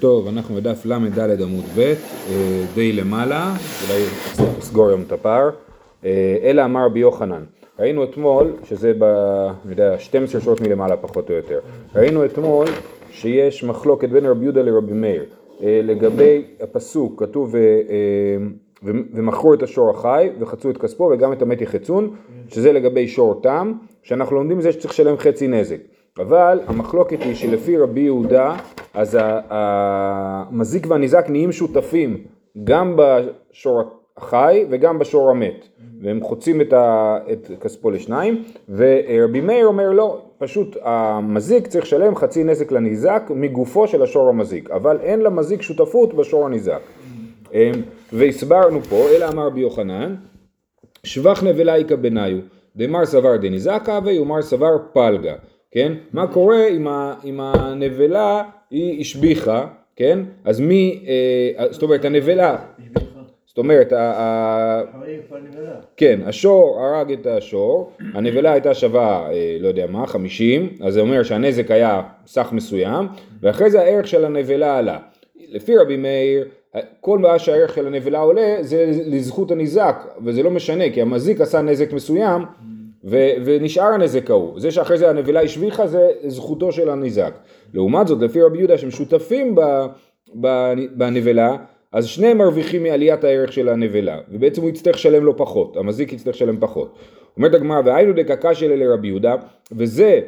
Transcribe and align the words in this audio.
טוב, 0.00 0.28
אנחנו 0.28 0.54
בדף 0.54 0.86
ל"ד 0.86 1.42
עמוד 1.42 1.64
ב', 1.76 1.80
אה, 1.80 1.94
די 2.74 2.92
למעלה, 2.92 3.54
אולי 3.88 4.02
נסגור 4.58 4.88
היום 4.88 5.02
את 5.06 5.12
הפער, 5.12 5.50
אה, 6.04 6.36
אלא 6.42 6.64
אמר 6.64 6.84
רבי 6.84 7.00
יוחנן. 7.00 7.44
ראינו 7.78 8.04
אתמול, 8.04 8.52
שזה 8.64 8.92
ב... 8.98 9.04
אני 9.04 9.70
יודע, 9.70 9.98
12 9.98 10.40
שעות 10.40 10.60
מלמעלה 10.60 10.96
פחות 10.96 11.30
או 11.30 11.34
יותר, 11.34 11.60
ראינו 11.94 12.24
אתמול 12.24 12.66
שיש 13.10 13.64
מחלוקת 13.64 14.08
בין 14.08 14.26
רבי 14.26 14.44
יהודה 14.44 14.62
לרבי 14.62 14.92
מאיר. 14.92 15.24
אה, 15.62 15.80
לגבי 15.82 16.44
הפסוק, 16.60 17.22
כתוב 17.22 17.54
ומכרו 19.12 19.54
את 19.54 19.62
השור 19.62 19.90
החי 19.90 20.30
וחצו 20.40 20.70
את 20.70 20.78
כספו 20.78 21.10
וגם 21.14 21.32
את 21.32 21.42
המת 21.42 21.60
יחצון, 21.60 22.10
שזה 22.48 22.72
לגבי 22.72 23.08
שור 23.08 23.40
תם, 23.42 23.72
שאנחנו 24.02 24.36
לומדים 24.36 24.58
מזה 24.58 24.72
שצריך 24.72 24.92
לשלם 24.94 25.16
חצי 25.16 25.48
נזק. 25.48 25.78
אבל 26.18 26.60
המחלוקת 26.66 27.22
היא 27.22 27.34
שלפי 27.34 27.76
רבי 27.76 28.00
יהודה, 28.00 28.56
אז 28.94 29.18
המזיק 29.50 30.86
והניזק 30.88 31.26
נהיים 31.28 31.52
שותפים 31.52 32.24
גם 32.64 32.96
בשור 32.96 33.82
החי 34.16 34.66
וגם 34.70 34.98
בשור 34.98 35.30
המת, 35.30 35.68
והם 36.02 36.20
חוצים 36.22 36.60
את, 36.60 36.72
ה, 36.72 37.18
את 37.32 37.50
כספו 37.60 37.90
לשניים, 37.90 38.44
ורבי 38.68 39.40
מאיר 39.40 39.66
אומר 39.66 39.90
לא, 39.90 40.22
פשוט 40.38 40.76
המזיק 40.82 41.66
צריך 41.66 41.84
לשלם 41.84 42.16
חצי 42.16 42.44
נזק 42.44 42.72
לניזק 42.72 43.22
מגופו 43.30 43.88
של 43.88 44.02
השור 44.02 44.28
המזיק, 44.28 44.70
אבל 44.70 44.98
אין 45.00 45.20
למזיק 45.20 45.62
שותפות 45.62 46.14
בשור 46.14 46.46
הניזק. 46.46 46.80
אמ, 47.52 47.72
והסברנו 48.12 48.82
פה, 48.82 49.08
אלא 49.16 49.28
אמר 49.28 49.46
רבי 49.46 49.60
יוחנן, 49.60 50.14
שבח 51.04 51.42
נבלה 51.42 51.74
איכא 51.76 51.96
בניו, 51.96 52.38
דמר 52.76 53.06
סבר 53.06 53.36
דניזקה 53.36 53.98
ויאמר 54.04 54.42
סבר 54.42 54.76
פלגה. 54.92 55.34
כן? 55.74 55.92
מה 56.12 56.26
קורה 56.26 56.68
אם, 56.68 56.88
ה, 56.88 57.14
אם 57.24 57.40
הנבלה 57.40 58.42
היא 58.70 59.00
השביחה, 59.00 59.66
כן? 59.96 60.18
אז 60.44 60.60
מי, 60.60 61.04
אה, 61.58 61.66
זאת 61.72 61.82
אומרת 61.82 62.04
הנבלה, 62.04 62.56
זאת 63.46 63.58
אומרת, 63.58 63.92
ה, 63.92 64.82
כן, 65.96 66.20
השור 66.26 66.80
הרג 66.80 67.12
את 67.12 67.26
השור, 67.26 67.92
הנבלה 68.14 68.52
הייתה 68.52 68.74
שווה, 68.74 69.30
אה, 69.32 69.56
לא 69.60 69.68
יודע 69.68 69.86
מה, 69.86 70.06
50, 70.06 70.68
אז 70.80 70.94
זה 70.94 71.00
אומר 71.00 71.22
שהנזק 71.22 71.70
היה 71.70 72.02
סך 72.26 72.48
מסוים, 72.52 73.06
ואחרי 73.40 73.70
זה 73.70 73.80
הערך 73.80 74.06
של 74.08 74.24
הנבלה 74.24 74.78
עלה. 74.78 74.98
לפי 75.48 75.76
רבי 75.76 75.96
מאיר, 75.96 76.48
כל 77.00 77.18
מה 77.18 77.38
שהערך 77.38 77.74
של 77.74 77.86
הנבלה 77.86 78.18
עולה 78.18 78.56
זה 78.60 78.84
לזכות 79.06 79.50
הניזק, 79.50 79.96
וזה 80.24 80.42
לא 80.42 80.50
משנה, 80.50 80.90
כי 80.90 81.02
המזיק 81.02 81.40
עשה 81.40 81.62
נזק 81.62 81.92
מסוים, 81.92 82.42
ו- 83.04 83.32
ונשאר 83.44 83.84
הנזק 83.84 84.30
ההוא. 84.30 84.60
זה 84.60 84.70
שאחרי 84.70 84.98
זה 84.98 85.10
הנבלה 85.10 85.40
השביחה 85.40 85.86
זה 85.86 86.10
זכותו 86.26 86.72
של 86.72 86.90
הניזק. 86.90 87.34
לעומת 87.74 88.06
זאת, 88.06 88.22
לפי 88.22 88.42
רבי 88.42 88.58
יהודה 88.58 88.78
שהם 88.78 88.90
שותפים 88.90 89.54
ב- 89.54 89.86
ב- 90.40 90.72
בנבלה, 90.96 91.56
אז 91.92 92.06
שניהם 92.06 92.38
מרוויחים 92.38 92.82
מעליית 92.82 93.24
הערך 93.24 93.52
של 93.52 93.68
הנבלה, 93.68 94.18
ובעצם 94.28 94.62
הוא 94.62 94.70
יצטרך 94.70 94.94
לשלם 94.94 95.24
לו 95.24 95.36
פחות, 95.36 95.76
המזיק 95.76 96.12
יצטרך 96.12 96.34
לשלם 96.34 96.60
פחות. 96.60 96.94
אומרת 97.36 97.54
הגמרא, 97.54 97.80
והיינו 97.84 98.12
דקקה 98.12 98.54
של 98.54 98.72
אלה 98.72 98.94
רבי 98.94 99.08
יהודה, 99.08 99.34
וזה 99.72 100.20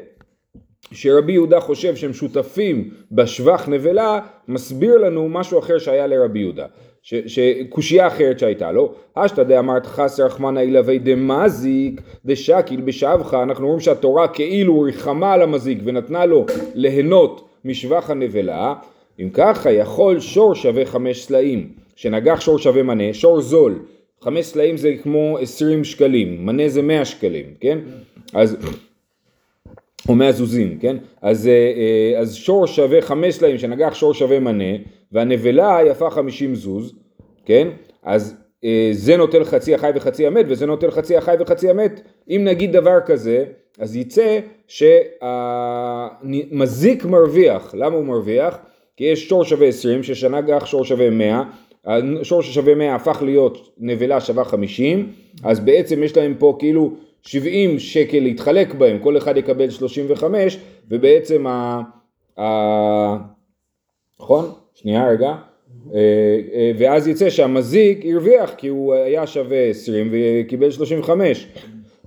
שרבי 0.92 1.32
יהודה 1.32 1.60
חושב 1.60 1.96
שהם 1.96 2.12
שותפים 2.12 2.90
בשבח 3.12 3.68
נבלה, 3.68 4.20
מסביר 4.48 4.96
לנו 4.96 5.28
משהו 5.28 5.58
אחר 5.58 5.78
שהיה 5.78 6.06
לרבי 6.06 6.38
יהודה. 6.38 6.66
שקושייה 7.06 8.06
אחרת 8.06 8.38
שהייתה 8.38 8.72
לו, 8.72 8.92
אשתא 9.14 9.42
דאמרת 9.42 9.86
חסר 9.86 10.26
רחמנא 10.26 10.60
אילבי 10.60 10.98
דמזיק 10.98 12.00
דשקיל 12.24 12.80
בשבך, 12.80 13.34
אנחנו 13.42 13.66
רואים 13.66 13.80
שהתורה 13.80 14.28
כאילו 14.28 14.80
ריחמה 14.80 15.32
על 15.32 15.42
המזיק 15.42 15.78
ונתנה 15.84 16.26
לו 16.26 16.46
ליהנות 16.74 17.48
משבח 17.64 18.10
הנבלה, 18.10 18.74
אם 19.20 19.30
ככה 19.32 19.72
יכול 19.72 20.20
שור 20.20 20.54
שווה 20.54 20.86
חמש 20.86 21.24
סלעים, 21.24 21.68
שנגח 21.96 22.40
שור 22.40 22.58
שווה 22.58 22.82
מנה, 22.82 23.14
שור 23.14 23.40
זול, 23.40 23.78
חמש 24.20 24.46
סלעים 24.46 24.76
זה 24.76 24.94
כמו 25.02 25.38
עשרים 25.40 25.84
שקלים, 25.84 26.46
מנה 26.46 26.68
זה 26.68 26.82
מאה 26.82 27.04
שקלים, 27.04 27.46
כן? 27.60 27.78
אז 28.34 28.56
או 30.08 30.14
מאה 30.14 30.32
זוזים, 30.32 30.78
כן? 30.80 30.96
אז, 31.22 31.46
אה, 31.46 31.52
אה, 31.52 32.18
אז 32.20 32.34
שור 32.34 32.66
שווה 32.66 33.02
חמש 33.02 33.34
סלעים, 33.34 33.58
שנגח 33.58 33.94
שור 33.94 34.14
שווה 34.14 34.40
מנה, 34.40 34.74
והנבלה 35.12 35.78
יפה 35.86 36.10
חמישים 36.10 36.54
זוז, 36.54 36.94
כן? 37.44 37.68
אז 38.02 38.36
אה, 38.64 38.88
זה 38.92 39.16
נוטל 39.16 39.44
חצי 39.44 39.74
החי 39.74 39.90
וחצי 39.94 40.26
המת, 40.26 40.46
וזה 40.48 40.66
נוטל 40.66 40.90
חצי 40.90 41.16
החי 41.16 41.34
וחצי 41.40 41.70
המת. 41.70 42.00
אם 42.30 42.40
נגיד 42.44 42.72
דבר 42.72 42.98
כזה, 43.06 43.44
אז 43.78 43.96
יצא 43.96 44.38
שהמזיק 46.28 47.04
מרוויח. 47.04 47.74
למה 47.78 47.96
הוא 47.96 48.04
מרוויח? 48.04 48.58
כי 48.96 49.04
יש 49.04 49.28
שור 49.28 49.44
שווה 49.44 49.66
עשרים, 49.66 50.02
ששנה 50.02 50.40
גח 50.40 50.66
שור 50.66 50.84
שווה 50.84 51.10
מאה, 51.10 51.42
השור 52.20 52.42
ששווה 52.42 52.74
מאה 52.74 52.94
הפך 52.94 53.22
להיות 53.22 53.70
נבלה 53.78 54.20
שווה 54.20 54.44
חמישים, 54.44 55.12
אז 55.44 55.60
בעצם 55.60 56.02
יש 56.02 56.16
להם 56.16 56.34
פה 56.38 56.56
כאילו 56.58 56.92
70 57.26 57.78
שקל 57.78 58.20
להתחלק 58.20 58.74
בהם, 58.74 58.98
כל 58.98 59.16
אחד 59.16 59.36
יקבל 59.36 59.70
35, 59.70 60.58
ובעצם 60.88 61.46
ה... 61.46 61.80
ה... 62.40 62.46
נכון? 64.20 64.52
שנייה 64.74 65.08
רגע. 65.08 65.34
אה, 65.94 66.00
אה, 66.54 66.72
ואז 66.78 67.08
יצא 67.08 67.30
שהמזיק 67.30 68.04
הרוויח 68.12 68.54
כי 68.56 68.68
הוא 68.68 68.94
היה 68.94 69.26
שווה 69.26 69.68
20 69.68 70.10
וקיבל 70.12 70.70
35. 70.70 71.48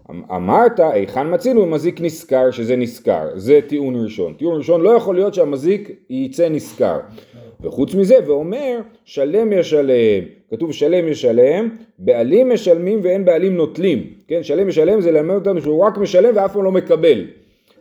אמרת, 0.09 0.79
היכן 0.79 1.33
מצינו 1.33 1.65
מזיק 1.65 2.01
נשכר 2.01 2.51
שזה 2.51 2.75
נשכר, 2.75 3.27
זה 3.35 3.59
טיעון 3.67 4.03
ראשון. 4.03 4.33
טיעון 4.33 4.57
ראשון 4.57 4.81
לא 4.81 4.89
יכול 4.89 5.15
להיות 5.15 5.33
שהמזיק 5.33 5.91
יצא 6.09 6.49
נשכר. 6.49 6.99
וחוץ 7.61 7.95
מזה, 7.95 8.15
ואומר, 8.27 8.79
שלם 9.05 9.53
ישלם. 9.53 10.23
כתוב 10.49 10.73
שלם 10.73 11.07
ישלם, 11.07 11.69
בעלים 11.99 12.49
משלמים 12.49 12.99
ואין 13.03 13.25
בעלים 13.25 13.55
נוטלים. 13.57 14.13
כן, 14.27 14.43
שלם 14.43 14.69
ישלם 14.69 15.01
זה 15.01 15.11
ללמד 15.11 15.35
אותנו 15.35 15.61
שהוא 15.61 15.83
רק 15.83 15.97
משלם 15.97 16.35
ואף 16.35 16.53
פעם 16.53 16.63
לא 16.63 16.71
מקבל. 16.71 17.25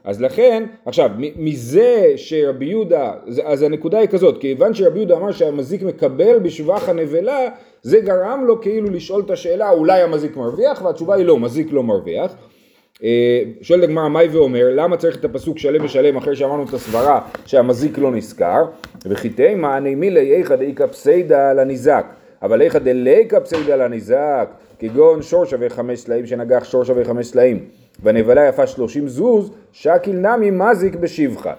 אז 0.05 0.23
לכן, 0.23 0.65
עכשיו, 0.85 1.11
מזה 1.37 2.13
שרבי 2.17 2.67
יהודה, 2.67 3.13
אז 3.45 3.63
הנקודה 3.63 3.99
היא 3.99 4.09
כזאת, 4.09 4.39
כיוון 4.41 4.75
שרבי 4.75 4.99
יהודה 4.99 5.17
אמר 5.17 5.33
שהמזיק 5.33 5.83
מקבל 5.83 6.39
בשבח 6.39 6.89
הנבלה, 6.89 7.49
זה 7.83 8.01
גרם 8.01 8.45
לו 8.47 8.61
כאילו 8.61 8.91
לשאול 8.91 9.23
את 9.27 9.31
השאלה, 9.31 9.71
אולי 9.71 10.03
המזיק 10.03 10.37
מרוויח? 10.37 10.83
והתשובה 10.83 11.15
היא 11.15 11.25
לא, 11.27 11.39
מזיק 11.39 11.73
לא 11.73 11.83
מרוויח. 11.83 12.35
אה, 13.05 13.43
שואלת 13.63 13.85
הגמרא 13.85 14.09
מאי 14.09 14.29
ואומר 14.29 14.69
למה 14.75 14.97
צריך 14.97 15.17
את 15.17 15.25
הפסוק 15.25 15.59
שלם 15.59 15.85
ושלם 15.85 16.17
אחרי 16.17 16.37
שאמרנו 16.37 16.65
את 16.65 16.75
הסברה 16.75 17.21
שהמזיק 17.47 17.99
לא 17.99 18.11
נזכר? 18.11 18.65
וכי 19.07 19.29
תימא 19.29 19.79
נעימי 19.79 20.17
איכא 20.17 20.57
דאיכא 20.57 20.87
פסיידא 20.87 21.53
לניזק. 21.53 22.07
אבל 22.43 22.63
איכא 22.63 22.79
דליקא 22.79 23.41
פסיידא 23.41 23.77
לניזק 23.77 24.49
כגון 24.79 25.23
שור 25.23 25.45
שווה 25.45 25.69
חמש 25.69 26.01
סלעים 26.01 26.27
שנגח 26.27 26.65
שור 26.65 26.85
שווה 26.85 27.05
חמש 27.05 27.27
סלעים. 27.27 27.65
והנבלה 28.03 28.49
יפה 28.49 28.67
שלושים 28.67 29.09
זוז 29.09 29.51
שקיל 29.73 30.17
נמי 30.17 30.51
מזיק 30.51 30.95
בשבחה. 30.95 31.53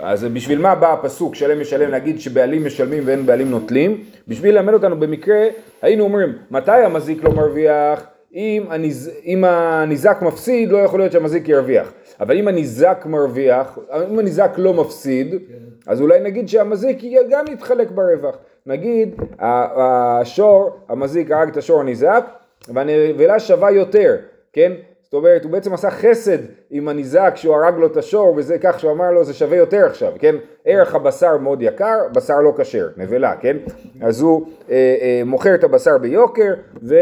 אז 0.00 0.24
בשביל 0.24 0.58
מה 0.58 0.74
בא 0.74 0.92
הפסוק 0.92 1.34
שלם 1.34 1.60
משלם 1.60 1.90
להגיד 1.90 2.20
שבעלים 2.20 2.64
משלמים 2.64 3.02
ואין 3.06 3.26
בעלים 3.26 3.50
נוטלים? 3.50 4.00
בשביל 4.28 4.54
ללמד 4.54 4.72
אותנו 4.72 5.00
במקרה 5.00 5.46
היינו 5.82 6.04
אומרים 6.04 6.32
מתי 6.50 6.70
המזיק 6.70 7.24
לא 7.24 7.30
מרוויח? 7.30 8.11
אם, 8.34 8.64
הניז... 8.70 9.10
אם 9.24 9.44
הניזק 9.44 10.18
מפסיד 10.22 10.72
לא 10.72 10.78
יכול 10.78 11.00
להיות 11.00 11.12
שהמזיק 11.12 11.48
ירוויח 11.48 11.92
אבל 12.20 12.38
אם 12.38 12.48
הניזק 12.48 13.04
מרוויח, 13.06 13.78
אם 14.10 14.18
הניזק 14.18 14.50
לא 14.56 14.74
מפסיד 14.74 15.30
כן. 15.30 15.90
אז 15.90 16.00
אולי 16.00 16.20
נגיד 16.20 16.48
שהמזיק 16.48 16.98
גם 17.30 17.44
יתחלק 17.52 17.90
ברווח 17.90 18.36
נגיד 18.66 19.14
השור, 19.38 20.70
המזיק 20.88 21.30
הרג 21.30 21.48
את 21.48 21.56
השור 21.56 21.80
הניזק 21.80 22.24
והנבלה 22.68 23.40
שווה 23.40 23.70
יותר, 23.70 24.16
כן? 24.52 24.72
זאת 25.02 25.14
אומרת, 25.14 25.44
הוא 25.44 25.52
בעצם 25.52 25.74
עשה 25.74 25.90
חסד 25.90 26.38
עם 26.70 26.88
הניזק 26.88 27.32
שהוא 27.36 27.54
הרג 27.54 27.74
לו 27.78 27.86
את 27.86 27.96
השור, 27.96 28.34
וזה 28.36 28.58
כך 28.58 28.80
שהוא 28.80 28.92
אמר 28.92 29.10
לו 29.10 29.24
זה 29.24 29.34
שווה 29.34 29.56
יותר 29.56 29.86
עכשיו, 29.86 30.12
כן? 30.18 30.34
ערך 30.64 30.94
הבשר 30.94 31.36
מאוד 31.36 31.62
יקר, 31.62 31.98
בשר 32.12 32.40
לא 32.40 32.54
כשר, 32.56 32.88
נבלה, 32.96 33.36
כן? 33.36 33.56
אז 34.00 34.20
הוא 34.20 34.46
אה, 34.70 34.96
אה, 35.00 35.22
מוכר 35.24 35.54
את 35.54 35.64
הבשר 35.64 35.98
ביוקר 35.98 36.54
והוא 36.82 37.00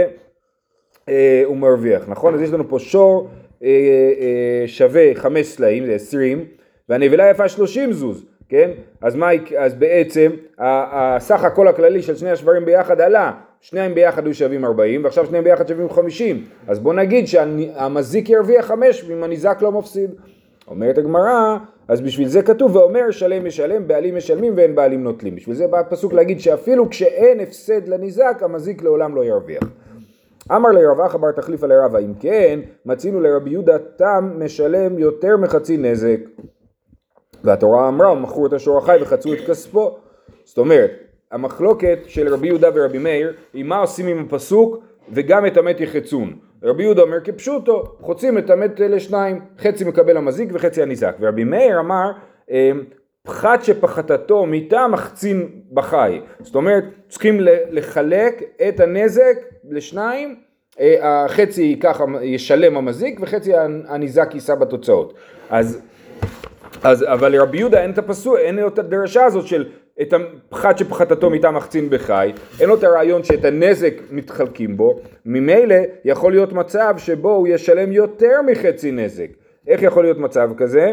אה, 1.09 1.45
מרוויח, 1.57 2.09
נכון? 2.09 2.35
אז 2.35 2.41
יש 2.41 2.51
לנו 2.51 2.69
פה 2.69 2.79
שור 2.79 3.29
אה, 3.63 3.69
אה, 3.69 4.63
שווה 4.67 5.15
חמש 5.15 5.47
סלעים, 5.47 5.87
זה 5.87 5.93
עשרים, 5.93 6.45
והנבלה 6.89 7.31
יפה 7.31 7.49
שלושים 7.49 7.93
זוז, 7.93 8.25
כן? 8.49 8.71
אז, 9.01 9.17
מה, 9.17 9.29
אז 9.59 9.75
בעצם 9.75 10.31
הסך 10.59 11.45
הכל 11.45 11.69
הכללי 11.69 12.03
של 12.03 12.17
שני 12.17 12.31
השברים 12.31 12.65
ביחד 12.65 13.01
עלה, 13.01 13.33
שניהם 13.61 13.95
ביחד 13.95 14.27
היו 14.27 14.35
שווים 14.35 14.65
40 14.65 15.05
ועכשיו 15.05 15.27
שניהם 15.27 15.45
ביחד 15.45 15.69
שווים 15.69 15.91
50 15.91 16.45
אז 16.69 16.79
בוא 16.79 16.95
נגיד 16.95 17.27
שהמזיק 17.27 18.29
ירוויח 18.29 18.65
5 18.67 19.11
אם 19.11 19.23
הניזק 19.25 19.59
לא 19.63 19.73
מפסיד. 19.73 20.11
אומרת 20.69 20.99
הגמרא 20.99 21.57
אז 21.89 22.01
בשביל 22.01 22.29
זה 22.29 22.43
כתוב 22.43 22.77
ואומר 22.77 23.11
שלם 23.11 23.47
משלם 23.47 23.89
בעלים 23.89 24.17
משלמים 24.17 24.53
ואין 24.57 24.75
בעלים 24.75 25.05
נוטלים. 25.05 25.37
בשביל 25.37 25.57
זה 25.57 25.67
בא 25.67 25.79
הפסוק 25.79 26.13
להגיד 26.13 26.41
שאפילו 26.41 26.91
כשאין 26.91 27.41
הפסד 27.41 27.89
לניזק 27.89 28.39
המזיק 28.41 28.83
לעולם 28.83 29.15
לא 29.15 29.25
ירוויח 29.25 29.63
אמר 30.57 30.71
לרב 30.71 31.01
אחא 31.01 31.19
בר 31.19 31.33
תחליפה 31.33 31.67
לרבה 31.67 31.99
אם 31.99 32.15
כן 32.21 32.61
מצינו 32.87 33.21
לרבי 33.21 33.51
יהודה 33.51 33.79
תם 33.79 34.31
משלם 34.37 34.99
יותר 34.99 35.37
מחצי 35.37 35.77
נזק 35.77 36.21
והתורה 37.45 37.89
אמרה 37.89 38.13
ומכרו 38.13 38.47
את 38.47 38.53
השור 38.53 38.79
החי 38.79 38.97
וחצו 39.03 39.35
את 39.35 39.39
כספו 39.47 39.99
זאת 40.45 40.59
אומרת, 40.59 40.91
המחלוקת 41.31 41.99
של 42.07 42.35
רבי 42.35 42.47
יהודה 42.47 42.69
ורבי 42.75 42.99
מאיר 42.99 43.33
היא 43.53 43.65
מה 43.65 43.79
עושים 43.79 44.07
עם 44.07 44.27
הפסוק 44.27 44.77
וגם 45.13 45.47
את 45.47 45.57
המת 45.57 45.81
יחצון. 45.81 46.37
רבי 46.63 46.83
יהודה 46.83 47.03
אומר 47.03 47.21
כפשוטו, 47.25 47.97
חוצים 48.01 48.39
את 48.39 48.51
המת 48.51 48.81
לשניים, 48.81 49.41
חצי 49.59 49.85
מקבל 49.85 50.17
המזיק 50.17 50.49
וחצי 50.53 50.83
הניזק. 50.83 51.17
ורבי 51.21 51.45
מאיר 51.45 51.81
אמר, 51.81 52.13
אמ, 52.51 52.85
פחת 53.23 53.65
שפחתתו 53.65 54.47
מיתה 54.47 54.87
מחצין 54.89 55.49
בחי. 55.73 56.21
זאת 56.41 56.55
אומרת, 56.55 56.85
צריכים 57.09 57.37
לחלק 57.71 58.43
את 58.69 58.81
הנזק 58.81 59.37
לשניים, 59.71 60.37
אה, 60.81 61.25
החצי 61.25 61.79
ככה 61.83 62.05
ישלם 62.23 62.77
המזיק 62.77 63.21
וחצי 63.21 63.53
הניזק 63.89 64.31
יישא 64.35 64.55
בתוצאות. 64.55 65.15
אז, 65.51 65.81
אז 66.83 67.05
אבל 67.09 67.33
לרבי 67.33 67.59
יהודה 67.59 67.83
אין 67.83 67.91
את 67.91 67.99
הפסוק, 67.99 68.37
אין 68.39 68.67
את 68.67 68.79
הדרשה 68.79 69.25
הזאת 69.25 69.47
של 69.47 69.69
את 70.03 70.13
הפחת 70.13 70.79
שפחתתו 70.79 71.31
מיתה 71.31 71.51
מחצין 71.51 71.91
בחי, 71.91 72.33
אין 72.61 72.69
לו 72.69 72.75
את 72.75 72.85
הרעיון 72.85 73.25
שאת 73.25 73.45
הנזק 73.45 73.95
מתחלקים 74.11 74.77
בו, 74.77 75.01
ממילא 75.27 75.77
יכול 76.05 76.33
להיות 76.33 76.53
מצב 76.53 76.95
שבו 76.99 77.31
הוא 77.31 77.49
ישלם 77.49 77.93
יותר 77.93 78.43
מחצי 78.47 78.91
נזק. 78.91 79.29
איך 79.69 79.83
יכול 79.83 80.05
להיות 80.05 80.19
מצב 80.19 80.51
כזה? 80.57 80.93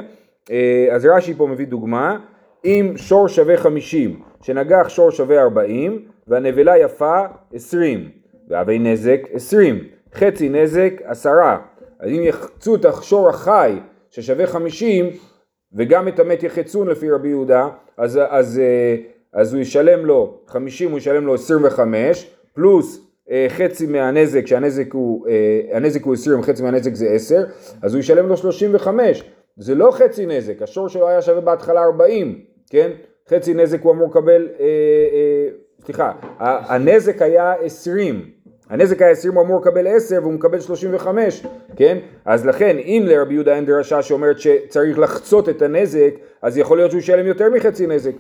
אה, 0.52 0.88
אז 0.92 1.06
רש"י 1.06 1.34
פה 1.34 1.48
מביא 1.48 1.68
דוגמה, 1.68 2.18
אם 2.66 2.94
שור 2.96 3.28
שווה 3.28 3.58
50, 3.58 4.20
שנגח 4.42 4.90
שור 4.90 5.12
שווה 5.12 5.42
40, 5.42 6.06
והנבלה 6.28 6.78
יפה 6.78 7.22
20, 7.54 8.10
והווי 8.50 8.80
נזק 8.80 9.22
20, 9.34 9.84
חצי 10.14 10.50
נזק 10.50 10.94
10, 11.04 11.30
אז 12.00 12.10
אם 12.10 12.22
יחצו 12.24 12.76
את 12.76 12.86
השור 12.86 13.30
החי 13.30 13.80
ששווה 14.10 14.48
50, 14.48 15.06
וגם 15.74 16.08
את 16.08 16.20
המת 16.20 16.44
יחצון 16.44 16.88
לפי 16.88 17.12
רבי 17.12 17.28
יהודה, 17.28 17.68
אז, 17.98 18.20
אז, 18.30 18.60
אה, 18.60 18.96
אז 19.34 19.54
הוא 19.54 19.62
ישלם 19.62 20.06
לו 20.06 20.40
50, 20.48 20.92
הוא 20.92 20.98
ישלם 20.98 21.26
לו 21.26 21.34
25, 21.34 22.32
פלוס 22.54 23.08
אה, 23.32 23.46
חצי 23.50 23.86
מהנזק, 23.86 24.48
שהנזק 24.48 24.94
הוא, 24.94 25.28
הוא 26.04 26.14
20, 26.14 26.42
חצי 26.42 26.64
מהנזק 26.64 26.94
זה 26.94 27.10
10, 27.10 27.44
אז 27.82 27.94
הוא 27.94 28.00
ישלם 28.00 28.28
לו 28.28 28.38
35, 28.38 29.24
זה 29.58 29.76
לא 29.76 29.92
חצי 29.92 30.26
נזק, 30.26 30.62
השור 30.62 30.90
שלו 30.90 31.08
היה 31.08 31.22
שווה 31.22 31.42
בהתחלה 31.42 31.84
40, 31.84 32.40
כן? 32.70 32.92
חצי 33.30 33.54
נזק 33.54 33.82
הוא 33.82 33.92
אמור 33.92 34.10
לקבל, 34.10 34.48
אה, 34.60 34.66
אה, 36.40 36.76
הנזק 36.76 37.22
היה 37.22 37.54
20, 37.54 38.26
הנזק 38.70 39.02
היה 39.02 39.12
20 39.12 39.34
הוא 39.34 39.44
אמור 39.44 39.62
לקבל 39.62 39.88
10 39.88 40.20
והוא 40.22 40.34
מקבל 40.34 40.60
35, 40.60 41.46
כן? 41.76 41.98
אז 42.26 42.46
לכן 42.46 42.78
אם 42.78 43.04
לרבי 43.08 43.34
יהודה 43.34 43.56
אין 43.56 43.66
דרשה 43.66 44.02
שאומרת 44.02 44.40
שצריך 44.40 45.00
לחצות 45.00 45.50
את 45.50 45.62
הנזק, 45.62 46.14
אז 46.42 46.58
יכול 46.58 46.78
להיות 46.78 46.92
שהוא 46.92 47.00
ישלם 47.00 47.26
יותר 47.26 47.50
מחצי 47.50 47.88
נזק. 47.88 48.14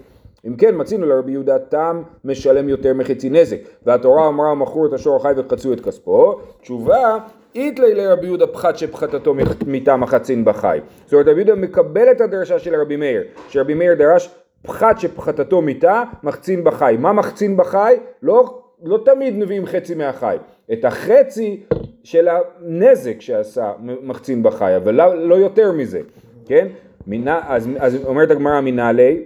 אם 0.47 0.55
כן 0.55 0.75
מצינו 0.77 1.05
לרבי 1.05 1.31
יהודה 1.31 1.59
תם 1.59 2.01
משלם 2.25 2.69
יותר 2.69 2.93
מחצי 2.93 3.29
נזק 3.29 3.57
והתורה 3.85 4.27
אמרה 4.27 4.55
מכרו 4.55 4.85
את 4.85 4.93
השור 4.93 5.15
החי 5.15 5.31
וחצו 5.37 5.73
את 5.73 5.81
כספו 5.81 6.39
תשובה 6.61 7.17
איתלי 7.57 7.95
לרבי 7.95 8.25
יהודה 8.25 8.47
פחת 8.47 8.77
שפחתתו 8.77 9.35
מטעם 9.67 10.03
החצין 10.03 10.45
בחי. 10.45 10.79
זאת 11.05 11.13
אומרת 11.13 11.27
רבי 11.27 11.41
יהודה 11.41 11.55
מקבל 11.55 12.11
את 12.11 12.21
הדרשה 12.21 12.59
של 12.59 12.75
רבי 12.75 12.95
מאיר, 12.95 13.23
שרבי 13.49 13.73
מאיר 13.73 13.93
דרש 13.93 14.29
פחת 14.61 14.99
שפחתתו 14.99 15.61
מיתה 15.61 16.03
מחצין 16.23 16.63
בחי. 16.63 16.95
מה 16.99 17.13
מחצין 17.13 17.57
בחי? 17.57 17.95
לא, 18.21 18.59
לא 18.83 18.99
תמיד 19.05 19.37
מביאים 19.37 19.65
חצי 19.65 19.95
מהחי. 19.95 20.37
את 20.73 20.85
החצי 20.85 21.63
של 22.03 22.27
הנזק 22.27 23.21
שעשה 23.21 23.71
מחצין 23.79 24.43
בחי, 24.43 24.75
אבל 24.75 24.93
לא, 24.93 25.27
לא 25.27 25.35
יותר 25.35 25.71
מזה, 25.71 26.01
כן? 26.45 26.67
מינה, 27.07 27.41
אז, 27.47 27.69
אז 27.79 28.05
אומרת 28.05 28.31
הגמרא 28.31 28.61
מנהלי 28.61 29.23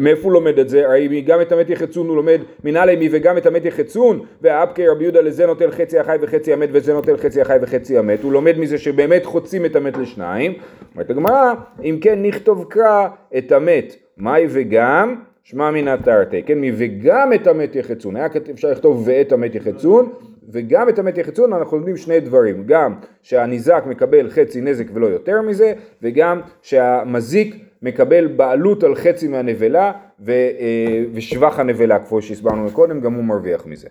מאיפה 0.00 0.22
הוא 0.22 0.32
לומד 0.32 0.58
את 0.58 0.68
זה? 0.68 0.86
הרי 0.86 1.20
גם 1.20 1.40
את 1.40 1.52
המת 1.52 1.70
יחצון 1.70 2.08
הוא 2.08 2.16
לומד 2.16 2.40
מנהלי 2.64 2.96
מי 2.96 3.08
וגם 3.10 3.38
את 3.38 3.46
המת 3.46 3.64
יחצון 3.64 4.20
ואפקי 4.42 4.88
רבי 4.88 5.04
יהודה 5.04 5.20
לזה 5.20 5.46
נוטל 5.46 5.70
חצי 5.70 5.98
החי 5.98 6.16
וחצי 6.20 6.52
המת 6.52 6.68
וזה 6.72 6.92
נוטל 6.92 7.16
חצי 7.16 7.40
החי 7.40 7.56
וחצי 7.62 7.98
המת. 7.98 8.22
הוא 8.22 8.32
לומד 8.32 8.58
מזה 8.58 8.78
שבאמת 8.78 9.24
חוצים 9.24 9.64
את 9.64 9.76
המת 9.76 9.96
לשניים. 9.96 10.52
אומרת 10.94 11.10
הגמרא 11.10 11.54
אם 11.84 11.98
כן 12.00 12.22
נכתוב 12.22 12.64
קרא 12.68 13.08
את 13.38 13.52
המת 13.52 13.96
מאי 14.18 14.46
וגם 14.48 15.14
שמע 15.44 15.70
מינא 15.70 15.96
תרתי. 16.04 16.42
כן 16.42 16.58
מי 16.58 16.72
וגם 16.76 17.32
את 17.32 17.46
המת 17.46 17.76
יחצון. 17.76 18.16
היה 18.16 18.28
אפשר 18.50 18.70
לכתוב 18.70 19.02
ואת 19.06 19.32
המת 19.32 19.54
יחצון 19.54 20.12
וגם 20.48 20.88
את 20.88 20.98
המת 20.98 21.18
יחצון 21.18 21.52
אנחנו 21.52 21.76
לומדים 21.76 21.96
שני 21.96 22.20
דברים. 22.20 22.64
גם 22.66 22.94
שהניזק 23.22 23.84
מקבל 23.86 24.30
חצי 24.30 24.60
נזק 24.60 24.84
ולא 24.94 25.06
יותר 25.06 25.42
מזה 25.42 25.72
וגם 26.02 26.40
שהמזיק 26.62 27.65
מקבל 27.86 28.26
בעלות 28.26 28.84
על 28.84 28.94
חצי 28.94 29.28
מהנבלה 29.28 29.92
ו, 30.20 30.30
אה, 30.32 31.04
ושבח 31.12 31.58
הנבלה, 31.58 31.98
כמו 31.98 32.22
שהסברנו 32.22 32.70
קודם, 32.72 33.00
גם 33.00 33.14
הוא 33.14 33.24
מרוויח 33.24 33.66
מזה. 33.66 33.88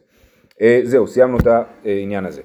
אה, 0.62 0.80
זהו, 0.83 1.07
סיימנו 1.07 1.38
את 1.38 1.47
העניין 1.86 2.25
הזה. 2.25 2.42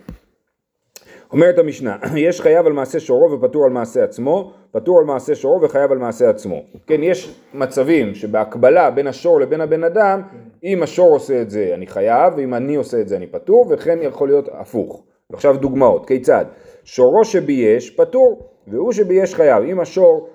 אומרת 1.32 1.58
המשנה, 1.58 1.97
יש 2.26 2.41
חייב 2.41 2.67
על 2.67 2.73
מעשה 2.73 3.00
שורו 3.00 3.32
ופטור 3.32 3.64
על 3.64 3.70
מעשה 3.70 4.05
עצמו, 4.05 4.52
פטור 4.73 4.99
על 4.99 5.05
מעשה 5.05 5.35
שורו 5.35 5.62
וחייב 5.62 5.93
על 5.93 5.99
מעשה 5.99 6.31
עצמו. 6.31 6.62
כן, 6.87 7.02
יש 7.02 7.41
מצבים 7.55 8.14
שבהקבלה 8.14 8.91
בין 8.91 9.06
השור 9.06 9.41
לבין 9.41 9.61
הבן 9.61 9.85
אדם, 9.85 10.23
אם 10.64 10.82
השור 10.82 11.12
עושה 11.12 11.43
את 11.43 11.50
זה 11.50 11.70
אני 11.75 11.87
חייב, 11.87 12.32
ואם 12.37 12.55
אני 12.55 12.76
עושה 12.76 13.00
את 13.00 13.08
זה 13.08 13.17
אני 13.17 13.26
פטור, 13.26 13.67
וכן 13.70 13.99
יכול 14.03 14.29
להיות 14.29 14.49
הפוך. 14.53 15.03
עכשיו 15.32 15.56
דוגמאות, 15.56 16.06
כיצד? 16.06 16.44
שורו 16.85 17.25
שבייש 17.25 17.91
פטור, 17.91 18.49
והוא 18.69 18.93
שבייש 18.93 19.35
חייב. 19.35 19.64
אם 19.64 19.81
השור 19.81 20.29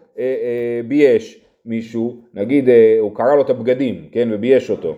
בייש 0.88 1.46
מישהו, 1.66 2.18
נגיד 2.34 2.70
אה, 2.70 2.98
הוא 3.00 3.16
קרא 3.16 3.36
לו 3.36 3.42
את 3.42 3.50
הבגדים, 3.50 4.06
כן, 4.12 4.30
ובייש 4.32 4.70
אותו, 4.70 4.96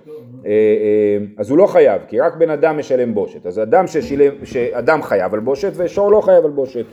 אז 1.38 1.50
הוא 1.50 1.58
לא 1.58 1.66
חייב, 1.66 2.02
כי 2.08 2.20
רק 2.20 2.36
בן 2.36 2.50
אדם 2.50 2.78
משלם 2.78 3.14
בושת. 3.14 3.46
אז 3.46 3.60
אדם 3.60 3.88
ששילם, 3.88 4.34
שאדם 4.44 5.02
חייב 5.02 5.34
על 5.34 5.40
בושת 5.40 5.72
ושור 5.76 6.12
לא 6.12 6.22
חייב 6.22 6.46
על 6.46 6.52
בושת. 6.52 6.86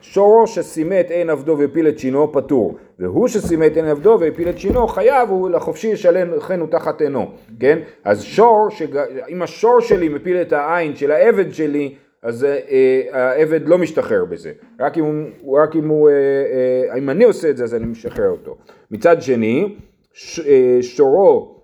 שורו 0.00 0.46
שסימט 0.46 1.10
אין 1.10 1.30
עבדו 1.30 1.58
והפיל 1.58 1.88
את 1.88 1.98
שינו 1.98 2.32
פטור, 2.32 2.76
והוא 2.98 3.28
שסימט 3.28 3.76
אין 3.76 3.84
עבדו 3.84 4.16
והפיל 4.20 4.48
את 4.48 4.58
שינו 4.58 4.86
חייב, 4.88 5.28
הוא 5.30 5.50
לחופשי 5.50 5.88
ישלם 5.88 6.34
לכן 6.34 6.60
הוא 6.60 6.68
תחת 6.68 7.00
עינו, 7.00 7.26
כן? 7.60 7.78
אז 8.04 8.22
שור, 8.22 8.70
שג... 8.70 8.96
אם 9.28 9.42
השור 9.42 9.80
שלי 9.80 10.08
מפיל 10.08 10.36
את 10.36 10.52
העין 10.52 10.96
של 10.96 11.10
העבד 11.10 11.54
שלי, 11.54 11.94
אז 12.22 12.44
אה, 12.44 12.58
אה, 12.70 13.30
העבד 13.30 13.68
לא 13.68 13.78
משתחרר 13.78 14.24
בזה, 14.24 14.52
רק 14.80 14.98
אם 14.98 15.04
הוא, 15.40 15.58
רק 15.58 15.76
אם 15.76 15.88
הוא, 15.88 16.10
אה, 16.10 16.98
אם 16.98 17.10
אני 17.10 17.24
עושה 17.24 17.50
את 17.50 17.56
זה 17.56 17.64
אז 17.64 17.74
אני 17.74 17.86
משחרר 17.86 18.28
אותו. 18.30 18.56
מצד 18.90 19.22
שני, 19.22 19.76
שורו 20.80 21.60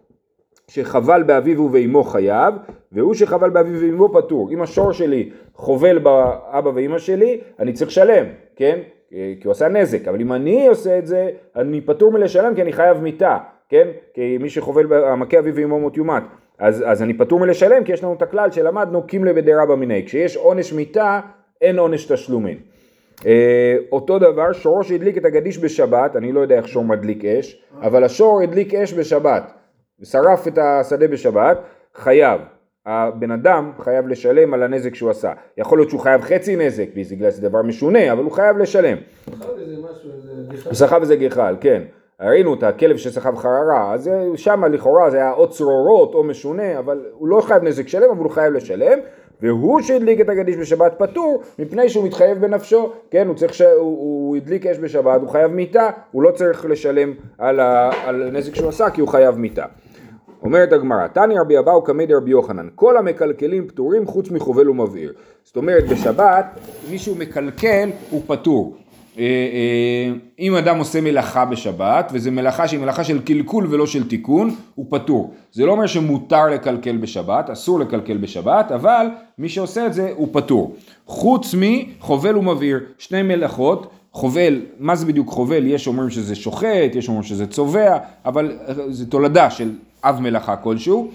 שחבל 0.69 1.23
באביו 1.23 1.63
ובאמו 1.63 2.05
חייב, 2.05 2.55
והוא 2.93 3.15
שחבל 3.15 3.51
באביו 3.51 3.75
ובאמו 3.77 4.13
פטור. 4.13 4.51
אם 4.51 4.63
השור 4.63 4.93
שלי 4.93 5.31
חובל 5.55 5.99
באבא 5.99 6.69
ואימא 6.75 6.99
שלי, 6.99 7.41
אני 7.59 7.73
צריך 7.73 7.91
לשלם, 7.91 8.27
כן? 8.57 8.79
כי 9.11 9.41
הוא 9.45 9.51
עשה 9.51 9.69
נזק, 9.69 10.09
אבל 10.09 10.21
אם 10.21 10.33
אני 10.33 10.67
עושה 10.67 10.99
את 10.99 11.07
זה, 11.07 11.31
אני 11.57 11.81
פטור 11.81 12.13
מלשלם 12.13 12.55
כי 12.55 12.63
אני 12.63 12.73
חייב 12.73 13.01
מיתה, 13.01 13.39
כן? 13.69 13.89
כי 14.15 14.39
מי 14.39 14.51
שחובל, 14.51 15.05
המכה 15.05 15.39
אביו 15.39 15.55
ואמו 15.55 15.81
מות 15.81 15.97
יומת. 15.97 16.23
אז, 16.59 16.85
אז 16.87 17.03
אני 17.03 17.15
פטור 17.15 17.41
מלשלם 17.41 17.85
כי 17.85 17.93
יש 17.93 18.05
לנו 18.05 18.15
את 18.15 18.23
הכלל 18.23 18.51
שלמדנו 18.51 19.03
קימלה 19.03 19.33
בדרבא 19.33 19.75
מיניה, 19.75 20.03
כשיש 20.03 20.37
עונש 20.37 20.73
מיתה 20.73 21.21
אין 21.61 21.79
עונש 21.79 22.05
תשלומים. 22.05 22.59
אה, 23.27 23.77
אותו 23.93 24.19
דבר 24.19 24.53
שור 24.53 24.83
שהדליק 24.83 25.19
את 25.19 25.25
הגדיש 25.25 25.59
בשבת, 25.59 26.17
אני 26.17 26.33
לא 26.33 26.41
יודע 26.41 26.57
איך 26.57 26.69
שור 26.69 26.85
מדליק 26.85 27.25
אש, 27.25 27.63
אבל 27.83 28.05
השור 28.05 28.43
הדליק 28.43 28.75
אש 28.75 28.95
בשבת 28.95 29.53
ושרף 30.01 30.49
את 30.49 30.59
השדה 30.59 31.09
בשבת, 31.09 31.59
חייב. 31.95 32.41
הבן 32.87 33.31
אדם 33.31 33.73
חייב 33.79 34.09
לשלם 34.09 34.55
על 34.55 34.63
הנזק 34.63 34.95
שהוא 34.95 35.11
עשה. 35.11 35.33
יכול 35.57 35.79
להיות 35.79 35.91
שהוא 35.91 36.01
חייב 36.01 36.21
חצי 36.21 36.57
נזק, 36.57 36.87
בגלל 37.11 37.31
זה 37.31 37.49
דבר 37.49 37.63
משונה, 37.63 38.13
אבל 38.13 38.25
הוא 38.25 38.33
חייב 38.33 38.59
לשלם. 38.59 38.99
סחב 40.73 41.01
איזה 41.01 41.17
גחל, 41.17 41.57
כן. 41.61 41.83
ראינו 42.23 42.55
את 42.55 42.63
הכלב 42.63 42.97
שסחב 42.97 43.37
חררה, 43.37 43.95
אז 43.95 44.11
שם 44.37 44.65
לכאורה 44.65 45.11
זה 45.11 45.17
היה 45.17 45.33
או 45.33 45.51
צרורות 45.51 46.15
או 46.15 46.25
משונה, 46.25 46.79
אבל 46.79 47.01
הוא 47.13 47.29
לא 47.29 47.41
חייב 47.41 47.63
נזק 47.63 47.89
שלם, 47.89 48.11
אבל 48.11 48.23
הוא 48.23 48.31
חייב 48.31 48.53
לשלם, 48.53 48.99
והוא 49.43 49.81
שהדליק 49.81 50.21
את 50.21 50.29
הגדיש 50.29 50.57
בשבת 50.57 50.95
פטור, 50.99 51.43
מפני 51.59 51.89
שהוא 51.89 52.05
מתחייב 52.05 52.39
בנפשו, 52.39 52.93
כן, 53.11 53.27
הוא 53.27 53.35
צריך 53.35 53.55
ש... 53.55 53.63
הוא, 53.63 53.81
הוא 53.81 54.37
הדליק 54.37 54.67
אש 54.67 54.79
בשבת, 54.79 55.21
הוא 55.21 55.29
חייב 55.29 55.53
מיתה, 55.53 55.91
הוא 56.13 56.23
לא 56.23 56.31
צריך 56.31 56.67
לשלם 56.67 57.13
על, 57.39 57.61
ה... 57.61 57.91
על 58.05 58.31
נזק 58.33 58.55
שהוא 58.55 58.69
עשה, 58.69 58.91
כי 58.91 59.01
הוא 59.01 59.09
חייב 59.09 59.39
מיתה. 59.39 59.65
אומרת 60.43 60.73
הגמרא, 60.73 61.07
תני 61.07 61.39
רבי 61.39 61.59
אבאו 61.59 61.85
קמא 61.85 62.05
רבי 62.17 62.31
יוחנן, 62.31 62.69
כל 62.75 62.97
המקלקלים 62.97 63.69
פטורים 63.69 64.07
חוץ 64.07 64.31
מחובל 64.31 64.71
ומבעיר. 64.71 65.13
זאת 65.45 65.57
אומרת, 65.57 65.89
בשבת 65.89 66.47
מישהו 66.91 67.15
מקלקל 67.15 67.91
הוא 68.11 68.23
פטור. 68.27 68.77
אה, 69.19 69.25
אה, 69.25 70.13
אם 70.39 70.55
אדם 70.55 70.79
עושה 70.79 71.01
מלאכה 71.01 71.45
בשבת, 71.45 72.11
וזו 72.15 72.33
מלאכה 72.33 72.69
שהיא 72.69 72.81
מלאכה 72.81 73.05
של 73.05 73.21
קלקול 73.23 73.67
ולא 73.71 73.87
של 73.87 74.09
תיקון, 74.09 74.55
הוא 74.75 74.87
פטור. 74.89 75.35
זה 75.53 75.67
לא 75.67 75.73
אומר 75.73 75.87
שמותר 75.87 76.47
לקלקל 76.47 76.97
בשבת, 76.97 77.51
אסור 77.51 77.81
לקלקל 77.81 78.17
בשבת, 78.17 78.73
אבל 78.73 79.07
מי 79.39 79.49
שעושה 79.49 79.87
את 79.87 79.95
זה 79.95 80.13
הוא 80.17 80.29
פטור. 80.33 80.77
חוץ 81.07 81.55
מחובל 81.59 82.37
ומבעיר, 82.37 82.81
שני 82.99 83.23
מלאכות, 83.23 83.91
חובל, 84.13 84.61
מה 84.79 84.97
זה 84.97 85.07
בדיוק 85.07 85.31
חובל? 85.31 85.67
יש 85.67 85.87
אומרים 85.87 86.11
שזה 86.11 86.35
שוחט, 86.35 86.95
יש 86.95 87.09
אומרים 87.09 87.25
שזה 87.25 87.47
צובע, 87.47 87.99
אבל 88.25 88.59
זה 88.89 89.07
תולדה 89.07 89.51
של 89.51 89.73
אב 90.05 90.21
מלאכה 90.21 90.57
כלשהו. 90.57 91.11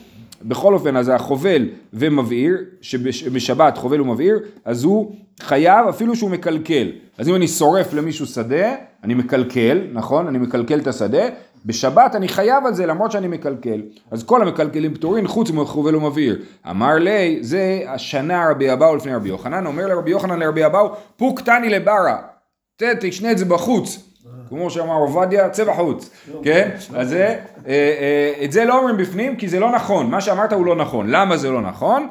בכל 0.46 0.74
אופן, 0.74 0.98
אז 0.98 1.10
החובל 1.10 1.68
ומבעיר, 1.94 2.58
שבשבת 2.82 3.78
חובל 3.78 4.02
ומבעיר, 4.02 4.40
אז 4.66 4.84
הוא 4.84 5.16
חייב 5.40 5.88
אפילו 5.88 6.16
שהוא 6.16 6.30
מקלקל. 6.30 6.88
אז 7.18 7.30
אם 7.30 7.36
אני 7.36 7.48
שורף 7.48 7.94
למישהו 7.94 8.26
שדה, 8.26 8.76
אני 9.04 9.14
מקלקל, 9.14 9.82
נכון? 9.94 10.28
אני 10.28 10.38
מקלקל 10.38 10.80
את 10.80 10.88
השדה, 10.88 11.24
בשבת 11.66 12.16
אני 12.16 12.28
חייב 12.28 12.66
על 12.66 12.74
זה 12.74 12.86
למרות 12.86 13.12
שאני 13.12 13.28
מקלקל. 13.28 13.82
אז 14.12 14.24
כל 14.24 14.42
המקלקלים 14.42 14.94
פטורים 14.94 15.28
חוץ 15.28 15.52
מחובל 15.52 15.96
ומבעיר. 15.96 16.42
אמר 16.70 16.96
לי, 16.96 17.38
זה 17.42 17.82
השנה 17.88 18.50
רבי 18.52 18.74
אבאו 18.74 18.96
לפני 18.96 19.16
רבי 19.16 19.30
יוחנן, 19.30 19.66
אומר 19.66 19.88
לרבי 19.88 20.12
יוחנן 20.12 20.40
לרבי 20.40 20.66
אבאו, 20.66 20.90
פוק 21.18 21.42
תני 21.42 21.70
לברה, 21.70 22.18
תשנה 22.78 23.32
את 23.32 23.38
זה 23.38 23.46
בחוץ. 23.46 24.10
כמו 24.50 24.70
שאמר 24.70 24.94
עובדיה, 24.94 25.50
צא 25.50 25.64
בחוץ, 25.64 26.10
כן? 26.44 26.70
אז 26.96 27.10
זה, 27.10 27.26
אה, 27.26 27.38
אה, 27.68 28.46
את 28.46 28.52
זה 28.52 28.66
לא 28.66 28.78
אומרים 28.78 28.98
בפנים 28.98 29.36
כי 29.36 29.48
זה 29.48 29.60
לא 29.60 29.72
נכון, 29.72 30.10
מה 30.10 30.22
שאמרת 30.22 30.54
הוא 30.54 30.66
לא 30.66 30.76
נכון. 30.76 31.10
למה 31.10 31.38
זה 31.38 31.50
לא 31.50 31.62
נכון? 31.62 32.08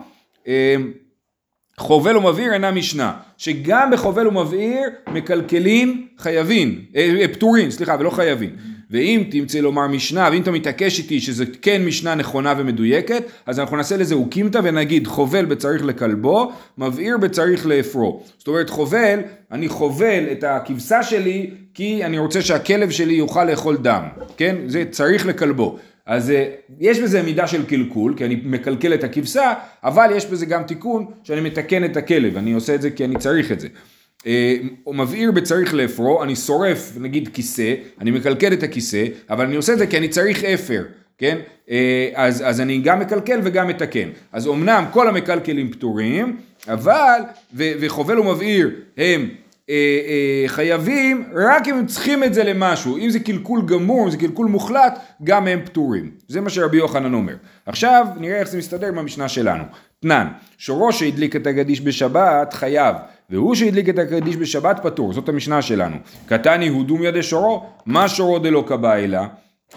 אה, 1.83 1.87
חובל 1.87 2.17
ומבעיר 2.17 2.53
אינה 2.53 2.71
משנה, 2.71 3.13
שגם 3.39 3.91
בחובל 3.91 4.27
ומבעיר 4.27 4.91
מקלקלים 5.13 6.07
חייבים, 6.19 6.85
פטורים, 7.33 7.71
סליחה, 7.71 7.97
ולא 8.01 8.11
חייבים. 8.11 8.51
ואם 8.91 9.25
תמצא 9.31 9.59
לומר 9.59 9.87
משנה, 9.87 10.29
ואם 10.33 10.43
אתה 10.43 10.51
מתעקש 10.51 10.99
איתי 10.99 11.21
שזה 11.21 11.45
כן 11.63 11.85
משנה 11.85 12.15
נכונה 12.15 12.55
ומדויקת, 12.59 13.23
אז 13.47 13.61
אנחנו 13.61 13.77
נעשה 13.77 13.97
לזה 13.97 14.15
אוקימתא 14.15 14.61
ונגיד 14.65 15.07
חובל 15.07 15.45
בצריך 15.45 15.85
לכלבו, 15.85 16.53
מבעיר 16.79 17.19
בצריך 17.19 17.67
לאפרו. 17.67 18.23
זאת 18.39 18.49
אומרת 18.49 18.71
חובל, 18.71 19.21
אני 19.53 19.69
חובל 19.69 20.25
את 20.33 20.45
הכבשה 20.45 21.03
שלי 21.03 21.51
כי 21.75 22.05
אני 22.05 22.19
רוצה 22.19 22.43
שהכלב 22.43 22.91
שלי 22.91 23.15
יוכל 23.15 23.45
לאכול 23.45 23.77
דם, 23.77 24.03
כן? 24.37 24.57
זה 24.67 24.85
צריך 24.91 25.27
לכלבו. 25.27 25.79
אז 26.07 26.31
אה, 26.31 26.51
יש 26.81 27.01
בזה 27.01 27.23
מידה 27.23 27.47
של 27.47 27.67
קלקול, 27.67 28.15
כי 28.17 28.25
אני 28.25 28.41
מקלקל 28.45 28.95
את 28.95 29.05
הכבשה, 29.05 29.55
אבל 29.85 30.11
יש 30.17 30.27
בזה 30.27 30.47
גם 30.47 30.63
תיקון 30.63 31.07
שאני 31.25 31.41
מתקן 31.41 31.85
את 31.85 31.97
הכלב, 31.97 32.37
אני 32.37 32.53
עושה 32.53 32.75
את 32.75 32.83
זה 32.83 32.91
כי 32.91 33.05
אני 33.05 33.19
צריך 33.19 33.53
את 33.53 33.61
זה. 33.61 33.69
אה, 34.27 34.57
הוא 34.85 34.95
מבעיר 34.95 35.33
בצריך 35.33 35.75
לאפרו, 35.75 36.23
אני 36.23 36.37
שורף 36.37 36.93
נגיד 37.01 37.29
כיסא, 37.29 37.75
אני 38.01 38.11
מקלקל 38.11 38.53
את 38.53 38.63
הכיסא, 38.63 39.05
אבל 39.31 39.45
אני 39.45 39.57
עושה 39.57 39.73
את 39.73 39.79
זה 39.79 39.87
כי 39.87 39.99
אני 39.99 40.09
צריך 40.09 40.45
אפר, 40.45 40.85
כן? 41.19 41.39
אה, 41.71 42.11
אז, 42.15 42.43
אז 42.47 42.61
אני 42.61 42.79
גם 42.79 43.01
מקלקל 43.01 43.41
וגם 43.43 43.69
מתקן. 43.69 44.09
אז 44.33 44.49
אמנם 44.49 44.85
כל 44.93 45.09
המקלקלים 45.09 45.73
פטורים, 45.73 46.37
אבל, 46.69 47.21
ו, 47.55 47.65
וחובל 47.81 48.19
ומבעיר 48.19 48.71
הם 48.97 49.29
חייבים 50.47 51.25
רק 51.35 51.69
אם 51.69 51.75
הם 51.75 51.87
צריכים 51.87 52.25
את 52.25 52.35
זה 52.35 52.45
למשהו, 52.45 52.97
אם 52.99 53.11
זה 53.11 53.21
קלקול 53.21 53.63
גמור, 53.67 54.05
אם 54.05 54.11
זה 54.11 54.17
קלקול 54.17 54.47
מוחלט, 54.47 54.99
גם 55.25 55.47
הם 55.47 55.61
פטורים. 55.65 56.11
זה 56.29 56.41
מה 56.41 56.51
שרבי 56.51 56.77
יוחנן 56.77 57.15
אומר. 57.15 57.35
עכשיו 57.67 58.07
נראה 58.17 58.39
איך 58.39 58.49
זה 58.49 58.59
מסתדר 58.59 58.87
עם 58.87 58.99
המשנה 58.99 59.29
שלנו. 59.29 59.65
תנן, 60.01 60.27
שורו 60.59 60.93
שהדליק 60.93 61.37
את 61.37 61.47
הגדיש 61.47 61.81
בשבת 61.81 62.53
חייב, 62.53 62.97
והוא 63.31 63.55
שהדליק 63.55 63.89
את 63.89 63.99
הגדיש 63.99 64.37
בשבת 64.37 64.81
פטור, 64.83 65.13
זאת 65.13 65.29
המשנה 65.29 65.63
שלנו. 65.63 65.97
קטני 66.27 66.69
הוא 66.69 66.85
דומיה 66.85 67.11
דשורו, 67.11 67.67
מה 67.87 68.09
שורו 68.09 68.39
דלא 68.39 68.65
קביילה? 68.69 69.27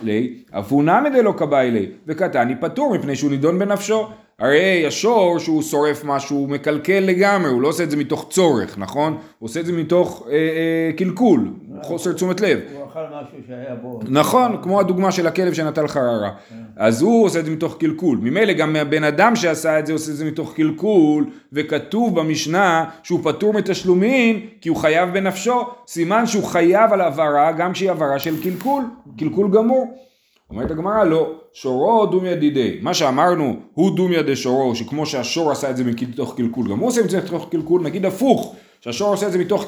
לי, 0.03 0.33
אף 0.51 0.71
הוא 0.71 0.83
נמי 0.83 1.09
דלא 1.09 1.33
קביילה, 1.37 1.81
וקתני 2.07 2.55
פטור 2.55 2.95
מפני 2.95 3.15
שהוא 3.15 3.31
נידון 3.31 3.59
בנפשו. 3.59 4.07
הרי 4.39 4.85
השור 4.87 5.39
שהוא 5.39 5.61
שורף 5.61 6.03
משהו 6.03 6.37
הוא 6.37 6.49
מקלקל 6.49 6.99
לגמרי, 6.99 7.49
הוא 7.49 7.61
לא 7.61 7.67
עושה 7.67 7.83
את 7.83 7.91
זה 7.91 7.97
מתוך 7.97 8.27
צורך, 8.29 8.77
נכון? 8.77 9.13
הוא 9.13 9.47
עושה 9.47 9.59
את 9.59 9.65
זה 9.65 9.73
מתוך 9.73 10.27
אה, 10.27 10.33
אה, 10.33 10.91
קלקול, 10.97 11.49
חוסר 11.83 12.13
תשומת 12.13 12.41
לב. 12.41 12.59
הוא 12.73 12.85
אכל 12.85 12.99
משהו 12.99 13.37
שהיה 13.47 13.75
בו. 13.75 13.99
נכון, 14.07 14.57
כמו 14.63 14.79
הדוגמה 14.79 15.11
של 15.11 15.27
הכלב 15.27 15.53
שנטל 15.53 15.87
חררה. 15.87 16.31
כן. 16.49 16.55
אז 16.75 17.01
הוא 17.01 17.25
עושה 17.25 17.39
את 17.39 17.45
זה 17.45 17.51
מתוך 17.51 17.77
קלקול. 17.79 18.17
ממילא 18.21 18.53
גם 18.53 18.75
הבן 18.75 19.03
אדם 19.03 19.35
שעשה 19.35 19.79
את 19.79 19.85
זה 19.85 19.93
עושה 19.93 20.11
את 20.11 20.17
זה 20.17 20.25
מתוך 20.25 20.53
קלקול, 20.53 21.25
וכתוב 21.53 22.19
במשנה 22.19 22.85
שהוא 23.03 23.19
פטור 23.23 23.53
מתשלומין 23.53 24.39
כי 24.61 24.69
הוא 24.69 24.77
חייב 24.77 25.13
בנפשו, 25.13 25.61
סימן 25.87 26.25
שהוא 26.27 26.43
חייב 26.43 26.93
על 26.93 27.01
עברה 27.01 27.51
גם 27.51 27.73
כשהיא 27.73 27.91
עברה 27.91 28.19
של 28.19 28.43
קלקול, 28.43 28.83
קלקול 29.17 29.51
גמור. 29.51 30.05
אומרת 30.49 30.71
הגמרא 30.71 31.03
לא, 31.03 31.31
שורו 31.53 32.05
דומיה 32.05 32.35
דידי. 32.35 32.79
מה 32.81 32.93
שאמרנו 32.93 33.55
הוא 33.73 33.95
דומיה 33.95 34.21
דשורו, 34.21 34.75
שכמו 34.75 35.05
שהשור 35.05 35.51
עשה 35.51 35.69
את 35.69 35.77
זה 35.77 35.83
מתוך 35.83 36.35
קלקול, 36.37 36.69
גם 36.69 36.79
הוא 36.79 36.87
עושה 36.87 37.01
את 37.01 37.09
זה 37.09 37.21
מתוך 37.21 37.47
קלקול, 37.51 37.81
נגיד 37.81 38.05
הפוך, 38.05 38.55
שהשור 38.81 39.09
עושה 39.09 39.27
את 39.27 39.31
זה 39.31 39.37
מתוך 39.37 39.65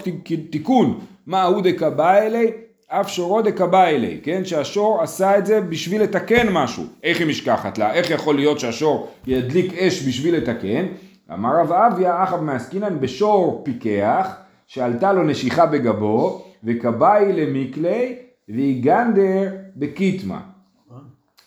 תיקון, 0.50 1.00
מה 1.28 1.44
הוא 1.44 1.62
דקבא 1.62 2.18
אלי, 2.18 2.52
אף 2.88 3.10
שורו 3.10 3.42
דקבא 3.42 3.86
אלי, 3.86 4.20
כן? 4.24 4.46
שהשור 4.46 5.02
עשה 5.02 5.38
את 5.38 5.46
זה 5.46 5.62
בשביל 5.62 6.02
לתקן 6.04 6.48
משהו. 6.52 6.84
איך 7.04 7.20
היא 7.20 7.28
משכחת 7.28 7.78
לה? 7.78 7.94
איך 7.94 8.10
יכול 8.10 8.36
להיות 8.36 8.60
שהשור 8.60 9.08
ידליק 9.28 9.74
אש 9.74 10.08
בשביל 10.08 10.36
לתקן? 10.36 10.86
אמר 11.34 11.50
רב 11.60 11.72
אביה, 11.72 12.24
אחאב 12.24 12.42
מעסקינן 12.42 13.00
בשור 13.00 13.62
פיקח, 13.66 14.36
שעלתה 14.68 15.14
לו 15.14 15.24
נשיכה 15.24 15.66
בגבו, 15.66 16.42
וקא 16.64 16.99
בעי 16.99 17.34
למקלייה, 17.34 18.16
ואיגנדר 18.50 19.52
בקיטמא. 19.76 20.57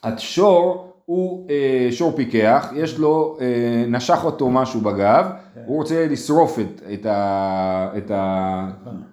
השור 0.05 0.91
הוא 1.05 1.51
אה, 1.51 1.89
שור 1.91 2.17
פיקח, 2.17 2.73
יש 2.77 2.99
לו, 2.99 3.39
אה, 3.41 3.85
נשך 3.89 4.19
אותו 4.25 4.51
משהו 4.51 4.81
בגב, 4.81 5.31
כן. 5.55 5.61
הוא 5.67 5.77
רוצה 5.77 6.07
לשרוף 6.11 6.59
את, 6.59 6.83
את, 6.93 7.07
ה, 7.07 7.89
את, 7.97 8.11
ה, 8.11 8.71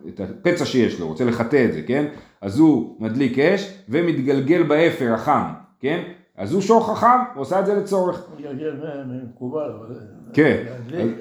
את 0.08 0.22
הפצע 0.22 0.66
שיש 0.66 1.00
לו, 1.00 1.08
רוצה 1.08 1.26
לחטא 1.26 1.66
את 1.66 1.74
זה, 1.74 1.82
כן? 1.82 2.06
אז 2.42 2.60
הוא 2.60 2.96
מדליק 3.00 3.40
אש 3.40 3.74
ומתגלגל 3.90 4.64
באפר 4.64 5.14
החם, 5.14 5.44
כן? 5.80 6.04
אז 6.38 6.54
הוא 6.54 6.62
שור 6.62 6.88
חכם, 6.94 7.08
הוא 7.34 7.42
עושה 7.42 7.60
את 7.60 7.66
זה 7.66 7.74
לצורך. 7.76 8.26
כן, 10.34 10.64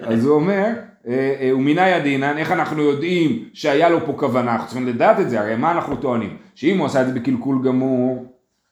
אז 0.02 0.24
הוא 0.24 0.34
אומר, 0.34 0.72
אה, 1.06 1.34
אה, 1.40 1.56
ומנא 1.56 1.92
ידעינן, 1.92 2.38
איך 2.38 2.52
אנחנו 2.52 2.82
יודעים 2.82 3.48
שהיה 3.52 3.88
לו 3.88 4.06
פה 4.06 4.12
כוונה, 4.12 4.52
אנחנו 4.52 4.66
צריכים 4.66 4.86
לדעת 4.86 5.20
את 5.20 5.30
זה, 5.30 5.40
הרי 5.40 5.56
מה 5.56 5.72
אנחנו 5.72 5.96
טוענים? 5.96 6.36
שאם 6.54 6.78
הוא 6.78 6.86
עשה 6.86 7.02
את 7.02 7.06
זה 7.06 7.12
בקלקול 7.12 7.62
גמור, 7.64 8.24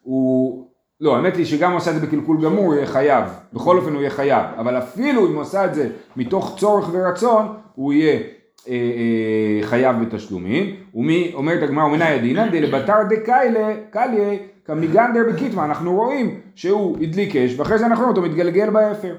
הוא 0.02 0.66
לא, 1.04 1.16
האמת 1.16 1.36
היא 1.36 1.44
שגם 1.44 1.70
הוא 1.70 1.78
עשה 1.78 1.90
את 1.90 2.00
זה 2.00 2.06
בקלקול 2.06 2.44
גמור, 2.44 2.64
הוא 2.64 2.74
יהיה 2.74 2.86
חייב. 2.86 3.24
בכל 3.52 3.78
אופן 3.78 3.92
הוא 3.92 4.00
יהיה 4.00 4.10
חייב. 4.10 4.44
אבל 4.58 4.78
אפילו 4.78 5.26
אם 5.26 5.34
הוא 5.34 5.42
עשה 5.42 5.64
את 5.64 5.74
זה 5.74 5.88
מתוך 6.16 6.56
צורך 6.58 6.88
ורצון, 6.92 7.46
הוא 7.74 7.92
יהיה 7.92 8.12
אה, 8.12 8.20
אה, 8.68 9.66
חייב 9.66 9.96
בתשלומים. 10.02 10.76
ומי, 10.94 11.30
אומרת 11.34 11.62
הגמרא, 11.62 11.84
ומנא 11.84 12.06
ידעינן 12.06 12.46
דלבתר 12.46 13.02
דקלה, 13.16 13.74
קליה, 13.90 14.38
קמיגנדר 14.64 15.20
בקיטמא. 15.32 15.64
אנחנו 15.64 15.94
רואים 15.94 16.40
שהוא 16.54 16.98
הדליק 17.02 17.36
אש, 17.36 17.58
ואחרי 17.58 17.78
זה 17.78 17.86
אנחנו 17.86 18.04
רואים 18.04 18.16
אותו 18.16 18.28
מתגלגל 18.28 18.70
באפר. 18.70 19.14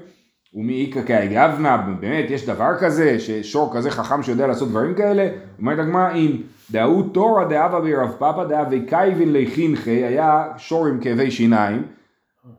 ומאיכא 0.54 1.02
כאגבנה, 1.06 1.76
באמת 1.76 2.30
יש 2.30 2.46
דבר 2.46 2.70
כזה, 2.80 3.18
ששור 3.18 3.74
כזה 3.74 3.90
חכם 3.90 4.22
שיודע 4.22 4.46
לעשות 4.46 4.68
דברים 4.68 4.94
כאלה? 4.94 5.28
אומרת 5.58 5.78
הגמרא, 5.78 6.14
אם 6.14 6.36
דאו 6.70 7.02
תורא 7.02 7.44
דאבה 7.44 7.80
ברב 7.80 8.12
פאפא 8.18 8.44
דאבי 8.44 8.86
קייבין 8.86 9.32
לחינכי, 9.32 10.04
היה 10.04 10.44
שור 10.56 10.86
עם 10.86 11.00
כאבי 11.00 11.30
שיניים, 11.30 11.82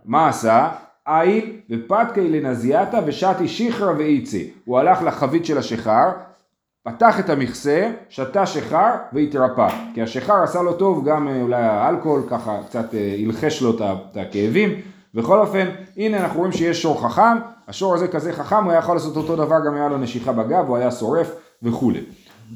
מה 0.06 0.28
עשה? 0.28 0.70
איל 1.08 1.52
ופתקי 1.70 2.30
לנזיאתא 2.30 3.02
ושתי 3.06 3.48
שיחרא 3.48 3.94
ואיצי. 3.98 4.52
הוא 4.66 4.80
הלך 4.80 5.02
לחבית 5.02 5.46
של 5.46 5.58
השיכר, 5.58 6.10
פתח 6.84 7.20
את 7.20 7.30
המכסה, 7.30 7.92
שתה 8.10 8.46
שיכר 8.46 8.92
והתרפא. 9.14 9.68
כי 9.94 10.02
השיכר 10.02 10.44
עשה 10.44 10.62
לו 10.62 10.74
טוב, 10.74 11.06
גם 11.06 11.28
אה, 11.28 11.42
אולי 11.42 11.64
האלכוהול 11.64 12.22
ככה 12.30 12.58
קצת 12.68 12.96
אה, 12.96 13.16
הלחש 13.26 13.62
לו 13.62 13.70
את 13.76 14.18
הכאבים. 14.18 14.70
בכל 15.14 15.40
אופן, 15.40 15.68
הנה 15.98 16.18
אנחנו 16.18 16.40
רואים 16.40 16.52
שיש 16.52 16.82
שור 16.82 17.02
חכם, 17.02 17.38
השור 17.68 17.94
הזה 17.94 18.08
כזה 18.08 18.34
חכם, 18.34 18.64
הוא 18.64 18.72
היה 18.72 18.80
יכול 18.80 18.96
לעשות 18.96 19.18
אותו 19.18 19.36
דבר, 19.36 19.56
גם 19.68 19.76
היה 19.76 19.90
לו 19.90 19.98
נשיכה 19.98 20.32
בגב, 20.32 20.68
הוא 20.68 20.78
היה 20.78 20.92
שורף 20.92 21.32
וכולי. 21.64 22.02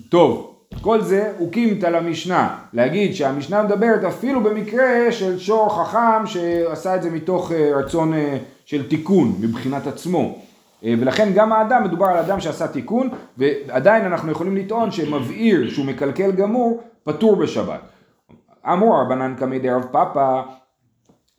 טוב, 0.09 0.50
כל 0.81 1.01
זה 1.01 1.31
הוא 1.37 1.51
קימתא 1.51 1.85
למשנה, 1.85 2.57
להגיד 2.73 3.13
שהמשנה 3.13 3.63
מדברת 3.63 4.03
אפילו 4.03 4.43
במקרה 4.43 5.11
של 5.11 5.39
שור 5.39 5.83
חכם 5.83 6.25
שעשה 6.25 6.95
את 6.95 7.03
זה 7.03 7.09
מתוך 7.09 7.51
אה, 7.51 7.71
רצון 7.75 8.13
אה, 8.13 8.37
של 8.65 8.89
תיקון 8.89 9.35
מבחינת 9.39 9.87
עצמו. 9.87 10.37
אה, 10.85 10.93
ולכן 10.99 11.33
גם 11.33 11.53
האדם, 11.53 11.83
מדובר 11.83 12.05
על 12.05 12.17
אדם 12.17 12.39
שעשה 12.39 12.67
תיקון, 12.67 13.09
ועדיין 13.37 14.05
אנחנו 14.05 14.31
יכולים 14.31 14.57
לטעון 14.57 14.91
שמבעיר 14.91 15.69
שהוא 15.69 15.85
מקלקל 15.85 16.31
גמור, 16.31 16.83
פטור 17.03 17.35
בשבת. 17.35 17.79
אמור 18.65 19.01
רבנן 19.01 19.35
קמי 19.39 19.59
דרב 19.59 19.83
פאפא 19.91 20.41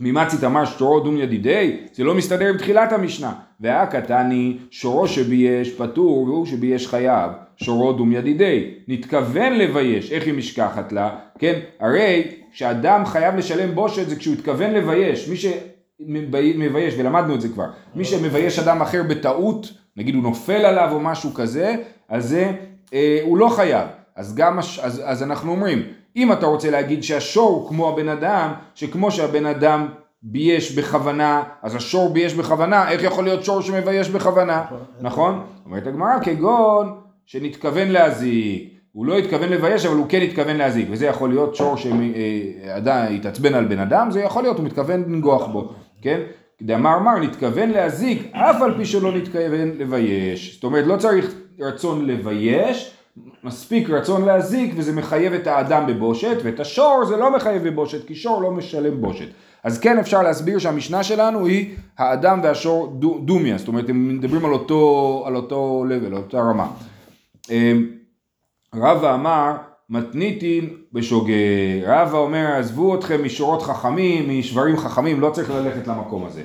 ממצית 0.00 0.44
אמר 0.44 0.64
שורו 0.64 1.00
דום 1.00 1.16
ידידי, 1.16 1.76
זה 1.92 2.04
לא 2.04 2.14
מסתדר 2.14 2.48
עם 2.48 2.58
תחילת 2.58 2.92
המשנה. 2.92 3.32
והקטני 3.60 4.56
שורו 4.70 5.08
שבייש 5.08 5.74
פטור 5.74 6.22
והוא 6.22 6.46
שבייש 6.46 6.88
חייב, 6.88 7.30
שורו 7.56 7.92
דום 7.92 8.12
ידידי. 8.12 8.74
נתכוון 8.88 9.52
לבייש, 9.52 10.12
איך 10.12 10.26
היא 10.26 10.34
משכחת 10.34 10.92
לה? 10.92 11.16
כן, 11.38 11.60
הרי 11.80 12.22
כשאדם 12.52 13.06
חייב 13.06 13.36
לשלם 13.36 13.74
בושת 13.74 14.08
זה 14.08 14.16
כשהוא 14.16 14.34
התכוון 14.34 14.70
לבייש. 14.70 15.28
מי 15.28 15.36
שמבייש, 15.36 16.94
ולמדנו 16.98 17.34
את 17.34 17.40
זה 17.40 17.48
כבר, 17.48 17.66
מי 17.94 18.04
שמבייש 18.04 18.58
אדם 18.58 18.82
אחר 18.82 19.02
בטעות, 19.02 19.72
נגיד 19.96 20.14
הוא 20.14 20.22
נופל 20.22 20.64
עליו 20.64 20.88
או 20.92 21.00
משהו 21.00 21.34
כזה, 21.34 21.74
אז 22.08 22.28
זה, 22.28 22.52
אה, 22.94 23.20
הוא 23.22 23.38
לא 23.38 23.48
חייב. 23.48 23.88
אז 24.16 24.34
גם. 24.34 24.58
אז, 24.58 25.02
אז 25.04 25.22
אנחנו 25.22 25.52
אומרים, 25.52 25.82
אם 26.16 26.32
אתה 26.32 26.46
רוצה 26.46 26.70
להגיד 26.70 27.02
שהשור 27.02 27.68
כמו 27.68 27.88
הבן 27.88 28.08
אדם, 28.08 28.52
שכמו 28.74 29.10
שהבן 29.10 29.46
אדם 29.46 29.86
בייש 30.22 30.72
בכוונה, 30.78 31.42
אז 31.62 31.74
השור 31.74 32.12
בייש 32.12 32.34
בכוונה, 32.34 32.90
איך 32.90 33.02
יכול 33.02 33.24
להיות 33.24 33.44
שור 33.44 33.62
שמבייש 33.62 34.10
בכוונה, 34.10 34.64
נכון? 35.00 35.44
אומרת 35.66 35.86
הגמרא, 35.86 36.18
כגון 36.22 36.94
שנתכוון 37.26 37.88
להזיק, 37.88 38.72
הוא 38.92 39.06
לא 39.06 39.18
התכוון 39.18 39.48
לבייש 39.48 39.86
אבל 39.86 39.96
הוא 39.96 40.06
כן 40.08 40.22
התכוון 40.22 40.56
להזיק, 40.56 40.88
וזה 40.90 41.06
יכול 41.06 41.28
להיות 41.30 41.56
שור 41.56 41.76
שאדם 41.76 43.06
התעצבן 43.14 43.54
על 43.54 43.64
בן 43.64 43.78
אדם, 43.78 44.10
זה 44.10 44.20
יכול 44.20 44.42
להיות, 44.42 44.56
הוא 44.56 44.66
מתכוון 44.66 45.04
לנגוח 45.08 45.46
בו, 45.46 45.72
כן? 46.02 46.20
דאמר 46.62 46.98
מר 46.98 47.18
נתכוון 47.18 47.70
להזיק 47.70 48.30
אף 48.32 48.62
על 48.62 48.74
פי 48.76 48.84
שלא 48.84 49.12
נתכוון 49.12 49.70
לבייש, 49.78 50.54
זאת 50.54 50.64
אומרת 50.64 50.86
לא 50.86 50.96
צריך 50.96 51.34
רצון 51.60 52.06
לבייש, 52.06 52.96
מספיק 53.44 53.90
רצון 53.90 54.24
להזיק 54.24 54.74
וזה 54.76 54.92
מחייב 54.92 55.32
את 55.32 55.46
האדם 55.46 55.86
בבושת 55.86 56.36
ואת 56.44 56.60
השור 56.60 57.04
זה 57.08 57.16
לא 57.16 57.36
מחייב 57.36 57.68
בבושת 57.68 58.06
כי 58.06 58.14
שור 58.14 58.42
לא 58.42 58.50
משלם 58.50 59.00
בושת. 59.00 59.28
אז 59.64 59.80
כן 59.80 59.98
אפשר 59.98 60.22
להסביר 60.22 60.58
שהמשנה 60.58 61.02
שלנו 61.02 61.46
היא 61.46 61.74
האדם 61.98 62.40
והשור 62.42 62.98
דומיה, 63.24 63.58
זאת 63.58 63.68
אומרת 63.68 63.88
הם 63.88 64.16
מדברים 64.16 64.44
על 64.44 64.52
אותו, 64.52 65.24
על 65.26 65.36
אותו 65.36 65.84
level, 65.88 66.06
על 66.06 66.14
אותה 66.14 66.40
רמה. 66.40 66.70
אמ, 67.50 67.86
רבא 68.74 69.14
אמר 69.14 69.56
מתניתין 69.90 70.68
בשוגג, 70.92 71.32
רבא 71.86 72.18
אומר 72.18 72.46
עזבו 72.58 72.94
אתכם 72.94 73.24
משורות 73.24 73.62
חכמים, 73.62 74.38
משברים 74.38 74.76
חכמים, 74.76 75.20
לא 75.20 75.30
צריך 75.30 75.50
ללכת 75.50 75.86
למקום 75.86 76.24
הזה. 76.24 76.42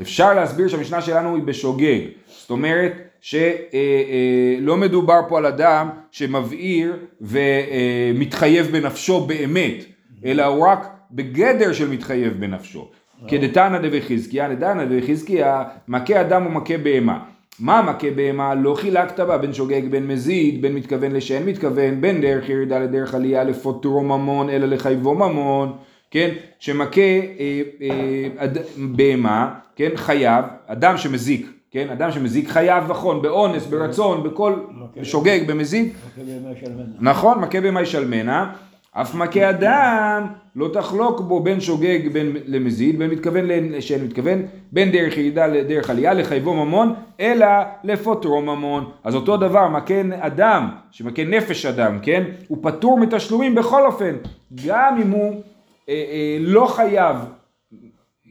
אפשר 0.00 0.34
להסביר 0.34 0.68
שהמשנה 0.68 1.02
שלנו 1.02 1.34
היא 1.34 1.42
בשוגג, 1.42 2.00
זאת 2.40 2.50
אומרת 2.50 3.07
שלא 3.20 3.40
אה, 3.74 4.58
אה, 4.70 4.76
מדובר 4.76 5.20
פה 5.28 5.38
על 5.38 5.46
אדם 5.46 5.88
שמבעיר 6.10 6.96
ומתחייב 7.20 8.66
בנפשו 8.66 9.20
באמת, 9.20 9.84
אלא 10.24 10.44
הוא 10.44 10.66
רק 10.66 10.88
בגדר 11.10 11.72
של 11.72 11.88
מתחייב 11.88 12.32
בנפשו. 12.40 12.90
כדתנא 13.28 13.78
דבחזקיה, 13.78 14.54
דתנא 14.54 14.84
דבחזקיה, 14.84 15.62
מכה 15.88 16.20
אדם 16.20 16.46
ומכה 16.46 16.78
בהמה. 16.78 17.18
מה 17.60 17.82
מכה 17.82 18.10
בהמה? 18.10 18.54
לא 18.54 18.74
חילקת 18.74 19.20
בה 19.20 19.38
בין 19.38 19.52
שוגג 19.52 19.82
בין 19.90 20.06
מזיד, 20.06 20.62
בין 20.62 20.74
מתכוון 20.74 21.12
לשאין 21.12 21.46
מתכוון, 21.46 22.00
בין 22.00 22.20
דרך 22.20 22.48
ירידה 22.48 22.78
לדרך 22.78 23.14
עלייה 23.14 23.44
לפוטרו 23.44 24.02
ממון, 24.02 24.50
אלא 24.50 24.66
לחייבו 24.66 25.14
ממון, 25.14 25.76
כן? 26.10 26.30
שמכה 26.58 27.00
אה, 27.00 27.62
אה, 27.82 28.46
בהמה, 28.76 29.54
כן? 29.76 29.90
חייב, 29.94 30.44
אדם 30.66 30.96
שמזיק, 30.96 31.46
כן? 31.70 31.90
אדם 31.90 32.10
שמזיק 32.12 32.48
חייב 32.48 32.90
נכון, 32.90 33.22
באונס, 33.22 33.66
ברצון, 33.66 34.22
בכל, 34.22 34.52
שוגג, 35.02 35.40
במזיד. 35.46 35.92
נכון, 37.00 37.40
מכה 37.40 37.60
בהמה 37.60 37.82
ישלמנה. 37.82 38.52
אף 38.92 39.14
מכה 39.14 39.50
אדם 39.50 40.26
לא 40.56 40.68
תחלוק 40.72 41.20
בו 41.20 41.40
בין 41.40 41.60
שוגג 41.60 42.08
בין 42.12 42.36
למזיד, 42.46 42.98
בין 42.98 43.10
מתכוון 43.10 43.44
שאין 43.80 44.04
מתכוון, 44.04 44.42
בין 44.72 44.90
דרך 44.90 45.16
ירידה 45.16 45.46
לדרך 45.46 45.90
עלייה, 45.90 46.14
לחייבו 46.14 46.54
ממון, 46.54 46.94
אלא 47.20 47.46
לפוטרו 47.84 48.42
ממון. 48.42 48.90
אז 49.04 49.14
אותו 49.14 49.36
דבר, 49.36 49.68
מכה 49.68 49.94
אדם, 50.20 50.68
שמכה 50.90 51.24
נפש 51.24 51.66
אדם, 51.66 51.98
כן? 52.02 52.22
הוא 52.48 52.58
פטור 52.62 52.98
מתשלומים 52.98 53.54
בכל 53.54 53.86
אופן, 53.86 54.16
גם 54.66 54.98
אם 55.02 55.10
הוא 55.10 55.42
אה, 55.88 55.94
אה, 55.94 56.36
לא 56.40 56.66
חייב, 56.66 57.16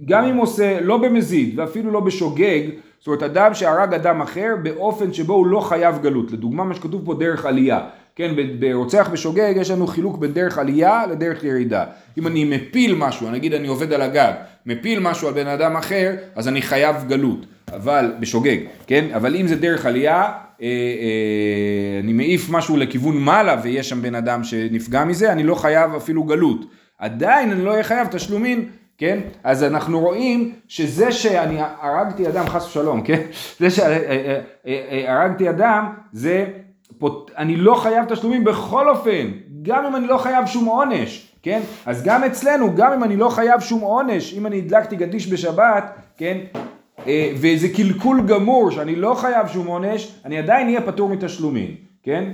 גם 0.06 0.26
אם 0.26 0.38
עושה 0.38 0.82
לא 0.82 0.98
במזיד 0.98 1.60
ואפילו 1.60 1.92
לא 1.92 2.00
בשוגג, 2.00 2.62
זאת 3.00 3.08
אומרת 3.08 3.24
אדם 3.24 3.54
שהרג 3.54 3.94
אדם 3.94 4.22
אחר 4.22 4.56
באופן 4.64 5.14
שבו 5.14 5.34
הוא 5.34 5.48
לא 5.48 5.60
חייב 5.60 6.02
גלות. 6.02 6.32
לדוגמה 6.32 6.64
מה 6.64 6.76
שכתוב 6.76 7.02
פה 7.06 7.14
דרך 7.14 7.46
עלייה. 7.46 7.80
כן, 8.16 8.32
ברוצח 8.60 9.10
בשוגג 9.12 9.54
יש 9.56 9.72
לנו 9.72 9.88
חילוק 9.88 10.18
בין 10.18 10.34
דרך 10.34 10.58
עלייה 10.58 11.06
לדרך 11.12 11.44
ירידה. 11.44 11.86
אם 12.18 12.28
אני 12.28 12.46
מפיל 12.46 12.96
משהו, 12.96 13.32
נגיד 13.32 13.54
אני 13.54 13.68
עובד 13.68 13.94
על 13.94 14.02
הגג, 14.02 14.32
מפיל 14.66 15.00
משהו 15.00 15.28
על 15.28 15.34
בן 15.34 15.48
אדם 15.48 15.76
אחר, 15.76 16.16
אז 16.36 16.48
אני 16.48 16.62
חייב 16.62 16.96
גלות, 17.08 17.46
אבל, 17.74 18.14
בשוגג, 18.20 18.58
כן? 18.88 19.06
אבל 19.16 19.36
אם 19.36 19.48
זה 19.48 19.56
דרך 19.56 19.86
עלייה, 19.86 20.22
אה, 20.22 20.32
אה, 20.62 22.00
אני 22.04 22.14
מעיף 22.14 22.50
משהו 22.50 22.78
לכיוון 22.78 23.18
מעלה 23.18 23.56
ויש 23.64 23.90
שם 23.90 24.02
בן 24.02 24.16
אדם 24.16 24.44
שנפגע 24.44 25.04
מזה, 25.04 25.32
אני 25.32 25.44
לא 25.44 25.56
חייב 25.56 25.96
אפילו 25.96 26.24
גלות. 26.24 26.66
עדיין 26.98 27.52
אני 27.52 27.66
לא 27.66 27.72
אהיה 27.72 27.84
חייב 27.84 28.08
תשלומים 28.08 28.70
כן? 28.98 29.20
אז 29.44 29.64
אנחנו 29.64 30.00
רואים 30.00 30.54
שזה 30.68 31.12
שאני 31.12 31.58
הרגתי 31.82 32.28
אדם 32.28 32.48
חס 32.48 32.68
ושלום, 32.68 33.02
כן? 33.02 33.22
זה 33.60 33.70
שהרגתי 33.70 35.50
אדם 35.50 35.94
זה 36.12 36.46
אני 37.38 37.56
לא 37.56 37.76
חייב 37.76 38.06
תשלומים 38.06 38.44
בכל 38.44 38.90
אופן, 38.90 39.28
גם 39.62 39.86
אם 39.86 39.96
אני 39.96 40.08
לא 40.08 40.18
חייב 40.18 40.46
שום 40.46 40.66
עונש, 40.66 41.32
כן? 41.44 41.62
אז 41.86 42.04
גם 42.04 42.24
אצלנו, 42.24 42.76
גם 42.76 42.94
אם 42.94 43.04
אני 43.04 43.16
לא 43.16 43.30
חייב 43.30 43.60
שום 43.60 43.82
עונש, 43.82 44.34
אם 44.34 44.46
אני 44.46 44.58
הדלקתי 44.58 44.96
גדיש 44.96 45.34
בשבת, 45.34 45.92
כן? 46.18 46.38
אה, 47.08 47.32
וזה 47.36 47.70
קלקול 47.70 48.22
גמור 48.28 48.72
שאני 48.72 48.96
לא 48.96 49.14
חייב 49.14 49.48
שום 49.48 49.68
עונש, 49.68 50.22
אני 50.26 50.38
עדיין 50.38 50.68
אהיה 50.68 50.82
פטור 50.82 51.10
מתשלומים, 51.10 51.76
כן? 52.04 52.30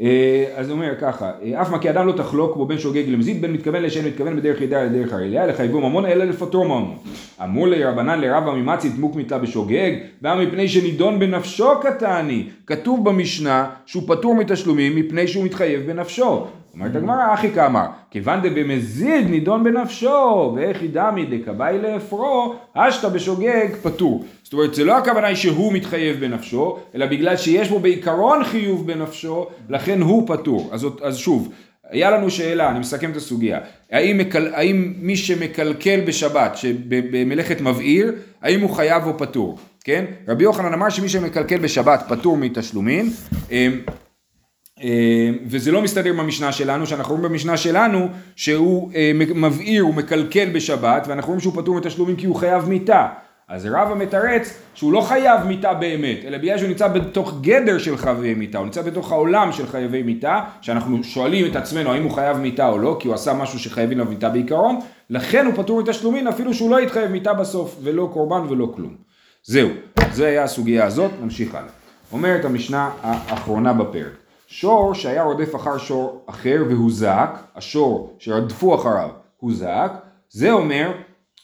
אה, 0.00 0.44
אז 0.56 0.68
הוא 0.68 0.74
אומר 0.74 0.94
ככה, 1.00 1.30
אה, 1.42 1.62
אף 1.62 1.70
מה 1.70 1.78
כי 1.78 1.90
אדם 1.90 2.06
לא 2.06 2.12
תחלוק 2.12 2.56
בו 2.56 2.66
בין 2.66 2.78
שוגג 2.78 3.08
למזיד, 3.08 3.42
בין 3.42 3.52
מתכוון 3.52 3.82
לשאין 3.82 4.04
מתכוון 4.04 4.36
בדרך 4.36 4.60
ידע 4.60 4.84
לדרך 4.84 5.12
הרעיליה, 5.12 5.46
לחייבו 5.46 5.80
ממון 5.80 6.06
אלא 6.06 6.24
לפטור 6.24 6.64
ממון. 6.64 6.96
אמור 7.44 7.68
לרבנן 7.68 8.20
לרבא 8.20 8.52
ממצי 8.52 8.88
דמוק 8.88 9.16
מתלה 9.16 9.38
בשוגג, 9.38 9.92
והיה 10.22 10.46
מפני 10.46 10.68
שנידון 10.68 11.18
בנפשו 11.18 11.68
קטני. 11.82 12.48
כתוב 12.66 13.04
במשנה 13.04 13.70
שהוא 13.86 14.02
פטור 14.06 14.34
מתשלומים 14.34 14.96
מפני 14.96 15.28
שהוא 15.28 15.44
מתחייב 15.44 15.86
בנפשו. 15.86 16.46
אומרת 16.74 16.96
הגמרא, 16.96 17.34
אחי 17.34 17.50
כאמר, 17.50 17.86
כיוון 18.10 18.40
דבמזיד 18.42 19.30
נידון 19.30 19.64
בנפשו, 19.64 20.52
ואיך 20.56 20.82
ידמי 20.82 21.24
דקבאי 21.24 21.78
לאפרו, 21.78 22.54
אשתא 22.74 23.08
בשוגג 23.08 23.68
פטור. 23.82 24.24
זאת 24.42 24.52
אומרת, 24.52 24.74
זה 24.74 24.84
לא 24.84 24.98
הכוונה 24.98 25.26
היא 25.26 25.36
שהוא 25.36 25.72
מתחייב 25.72 26.20
בנפשו, 26.20 26.78
אלא 26.94 27.06
בגלל 27.06 27.36
שיש 27.36 27.68
בו 27.68 27.78
בעיקרון 27.78 28.44
חיוב 28.44 28.86
בנפשו, 28.86 29.46
לכן 29.68 30.00
הוא 30.00 30.28
פטור. 30.28 30.70
אז, 30.72 30.86
אז 31.02 31.16
שוב, 31.16 31.52
היה 31.90 32.10
לנו 32.10 32.30
שאלה, 32.30 32.70
אני 32.70 32.78
מסכם 32.78 33.10
את 33.10 33.16
הסוגיה, 33.16 33.60
האם, 33.90 34.18
מקל, 34.18 34.54
האם 34.54 34.92
מי 34.96 35.16
שמקלקל 35.16 36.00
בשבת, 36.00 36.58
במלאכת 36.88 37.60
מבעיר, 37.60 38.12
האם 38.42 38.60
הוא 38.60 38.70
חייב 38.70 39.06
או 39.06 39.18
פטור, 39.18 39.58
כן? 39.84 40.04
רבי 40.28 40.44
יוחנן 40.44 40.72
אמר 40.72 40.88
שמי 40.88 41.08
שמקלקל 41.08 41.58
בשבת 41.58 42.02
פטור 42.08 42.36
מתשלומים, 42.36 43.10
אמ, 43.50 43.80
וזה 45.46 45.72
לא 45.72 45.82
מסתדר 45.82 46.12
במשנה 46.12 46.52
שלנו, 46.52 46.86
שאנחנו 46.86 47.14
רואים 47.14 47.28
במשנה 47.28 47.56
שלנו 47.56 48.08
שהוא 48.36 48.90
אה, 48.94 49.12
מבעיר, 49.34 49.82
הוא 49.82 49.94
מקלקל 49.94 50.50
בשבת, 50.52 51.06
ואנחנו 51.08 51.28
רואים 51.28 51.40
שהוא 51.40 51.54
פטור 51.62 51.76
מתשלומים 51.76 52.16
כי 52.16 52.26
הוא 52.26 52.36
חייב 52.36 52.68
מיתה. 52.68 53.08
אז 53.48 53.66
רבא 53.66 53.94
מתרץ 53.94 54.58
שהוא 54.74 54.92
לא 54.92 55.00
חייב 55.00 55.40
מיתה 55.46 55.74
באמת, 55.74 56.18
אלא 56.24 56.38
בגלל 56.38 56.58
שהוא 56.58 56.68
נמצא 56.68 56.88
בתוך 56.88 57.34
גדר 57.40 57.78
של 57.78 57.96
חייבי 57.96 58.34
מיתה, 58.34 58.58
הוא 58.58 58.64
נמצא 58.64 58.82
בתוך 58.82 59.12
העולם 59.12 59.52
של 59.52 59.66
חייבי 59.66 60.02
מיתה, 60.02 60.40
שאנחנו 60.60 61.04
שואלים 61.04 61.46
את 61.50 61.56
עצמנו 61.56 61.92
האם 61.92 62.02
הוא 62.02 62.10
חייב 62.10 62.36
מיתה 62.36 62.68
או 62.68 62.78
לא, 62.78 62.96
כי 63.00 63.08
הוא 63.08 63.14
עשה 63.14 63.32
משהו 63.32 63.58
שחייבים 63.58 63.98
לו 63.98 64.04
מיתה 64.04 64.28
בעיקרון, 64.28 64.78
לכן 65.10 65.46
הוא 65.46 65.54
פטור 65.54 65.82
מתשלומים 65.82 66.28
אפילו 66.28 66.54
שהוא 66.54 66.70
לא 66.70 66.80
יתחייב 66.80 67.10
מיתה 67.10 67.34
בסוף, 67.34 67.76
ולא 67.82 68.10
קורבן 68.12 68.52
ולא 68.52 68.72
כלום. 68.76 68.96
זהו, 69.44 69.68
זה 70.12 70.26
היה 70.26 70.42
הסוגיה 70.42 70.84
הזאת, 70.84 71.10
נמשיך 71.22 71.54
הלאה. 71.54 71.70
אומרת 72.12 72.44
המשנה 72.44 72.90
האחרונה 73.02 73.72
בפרק. 73.72 74.21
שור 74.52 74.94
שהיה 74.94 75.22
רודף 75.22 75.56
אחר 75.56 75.78
שור 75.78 76.24
אחר 76.26 76.62
והוזק, 76.68 77.28
השור 77.56 78.16
שרדפו 78.18 78.74
אחריו 78.74 79.08
הוזק, 79.36 79.92
זה 80.28 80.52
אומר 80.52 80.92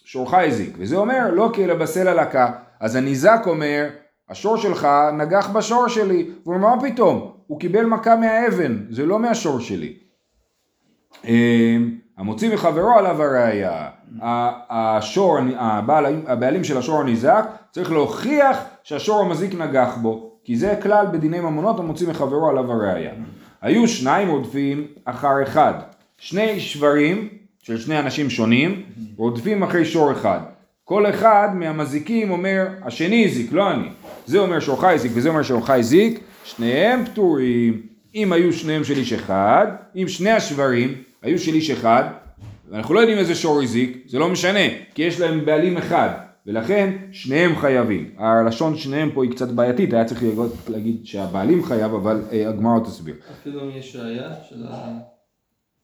שורך 0.04 0.34
הזיק, 0.34 0.76
וזה 0.78 0.96
אומר 0.96 1.30
לא 1.32 1.50
כי 1.54 1.64
אלא 1.64 1.74
בסלע 1.74 2.14
לקה, 2.14 2.52
אז 2.80 2.96
הניזק 2.96 3.40
אומר 3.46 3.88
השור 4.28 4.56
שלך 4.56 4.88
נגח 5.12 5.50
בשור 5.50 5.88
שלי, 5.88 6.30
והוא 6.44 6.54
אומר 6.54 6.74
מה 6.74 6.82
פתאום, 6.82 7.32
הוא 7.46 7.60
קיבל 7.60 7.86
מכה 7.86 8.16
מהאבן, 8.16 8.84
זה 8.90 9.06
לא 9.06 9.18
מהשור 9.18 9.60
שלי. 9.60 9.96
אמ, 11.24 11.98
המוציא 12.18 12.54
מחברו 12.54 12.90
עליו 12.90 13.22
הראייה, 13.22 13.88
השור, 14.70 15.38
הבעלים, 16.26 16.64
של 16.64 16.78
השור 16.78 17.00
הניזק 17.00 17.44
צריך 17.70 17.92
להוכיח 17.92 18.58
שהשור 18.82 19.20
המזיק 19.20 19.54
נגח 19.54 19.96
בו, 20.02 20.27
כי 20.48 20.56
זה 20.56 20.74
כלל 20.82 21.06
בדיני 21.12 21.40
ממונות 21.40 21.78
המוציא 21.78 22.08
מחברו 22.08 22.48
עליו 22.48 22.72
הראייה. 22.72 23.12
היו 23.62 23.88
שניים 23.88 24.28
רודפים 24.28 24.86
אחר 25.04 25.42
אחד, 25.42 25.74
שני 26.18 26.60
שברים 26.60 27.28
של 27.62 27.78
שני 27.78 27.98
אנשים 27.98 28.30
שונים 28.30 28.82
רודפים 29.16 29.62
אחרי 29.62 29.84
שור 29.84 30.12
אחד. 30.12 30.40
כל 30.84 31.10
אחד 31.10 31.48
מהמזיקים 31.54 32.30
אומר 32.30 32.66
השני 32.82 33.24
הזיק, 33.24 33.52
לא 33.52 33.70
אני. 33.70 33.88
זה 34.26 34.38
אומר 34.38 34.60
שורך 34.60 34.84
הזיק 34.84 35.12
וזה 35.14 35.28
אומר 35.28 35.42
שורך 35.42 35.70
הזיק, 35.70 36.20
שניהם 36.44 37.04
פטורים. 37.04 37.82
אם 38.14 38.32
היו 38.32 38.52
שניהם 38.52 38.84
של 38.84 38.96
איש 38.96 39.12
אחד, 39.12 39.66
אם 39.96 40.08
שני 40.08 40.30
השברים 40.30 40.94
היו 41.22 41.38
של 41.38 41.54
איש 41.54 41.70
אחד, 41.70 42.04
ואנחנו 42.70 42.94
לא 42.94 43.00
יודעים 43.00 43.18
איזה 43.18 43.34
שור 43.34 43.62
הזיק, 43.62 44.04
זה 44.06 44.18
לא 44.18 44.28
משנה, 44.28 44.68
כי 44.94 45.02
יש 45.02 45.20
להם 45.20 45.44
בעלים 45.44 45.76
אחד, 45.76 46.27
ולכן 46.46 46.96
שניהם 47.12 47.56
חייבים. 47.56 48.10
הלשון 48.18 48.76
שניהם 48.76 49.10
פה 49.14 49.24
היא 49.24 49.30
קצת 49.30 49.48
בעייתית, 49.48 49.92
היה 49.92 50.04
צריך 50.04 50.22
להגיד 50.68 50.96
שהבעלים 51.06 51.64
חייב, 51.64 51.94
אבל 51.94 52.20
אה, 52.32 52.48
הגמרא 52.48 52.78
תסביר. 52.84 53.14
אפילו 53.40 53.60
אם 53.64 53.70
יש 53.78 53.96
ראייה 53.96 54.30
של 54.48 54.64
ה... 54.68 54.98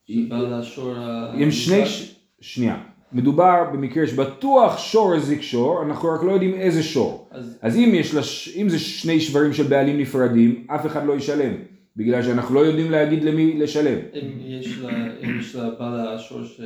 שבעל 0.09 0.55
השור 0.55 0.95
עם 1.35 1.51
שני, 1.51 1.87
ש... 1.87 2.14
שנייה, 2.40 2.77
מדובר 3.12 3.64
במקרה 3.73 4.07
שבטוח 4.07 4.79
שור 4.79 5.14
הזיק 5.14 5.43
שור, 5.43 5.83
אנחנו 5.83 6.09
רק 6.09 6.23
לא 6.23 6.33
יודעים 6.33 6.55
איזה 6.55 6.83
שור. 6.83 7.29
אז- 7.31 7.59
אז 7.62 7.77
אם, 7.77 7.90
יש 7.95 8.14
לש... 8.14 8.57
אם 8.57 8.69
זה 8.69 8.79
שני 8.79 9.21
שברים 9.21 9.53
של 9.53 9.62
בעלים 9.62 9.99
נפרדים, 9.99 10.67
אף 10.67 10.87
אחד 10.87 11.07
לא 11.07 11.12
ישלם, 11.17 11.53
בגלל 11.97 12.23
שאנחנו 12.23 12.55
לא 12.55 12.61
יודעים 12.61 12.90
להגיד 12.90 13.25
למי 13.25 13.59
לשלם. 13.59 13.99
אם 14.14 14.29
יש 14.45 14.79
לה, 14.79 14.90
אם 15.25 15.38
יש 15.40 15.55
לה 15.57 15.71
בעל 15.79 16.09
השור 16.14 16.45
ש... 16.45 16.61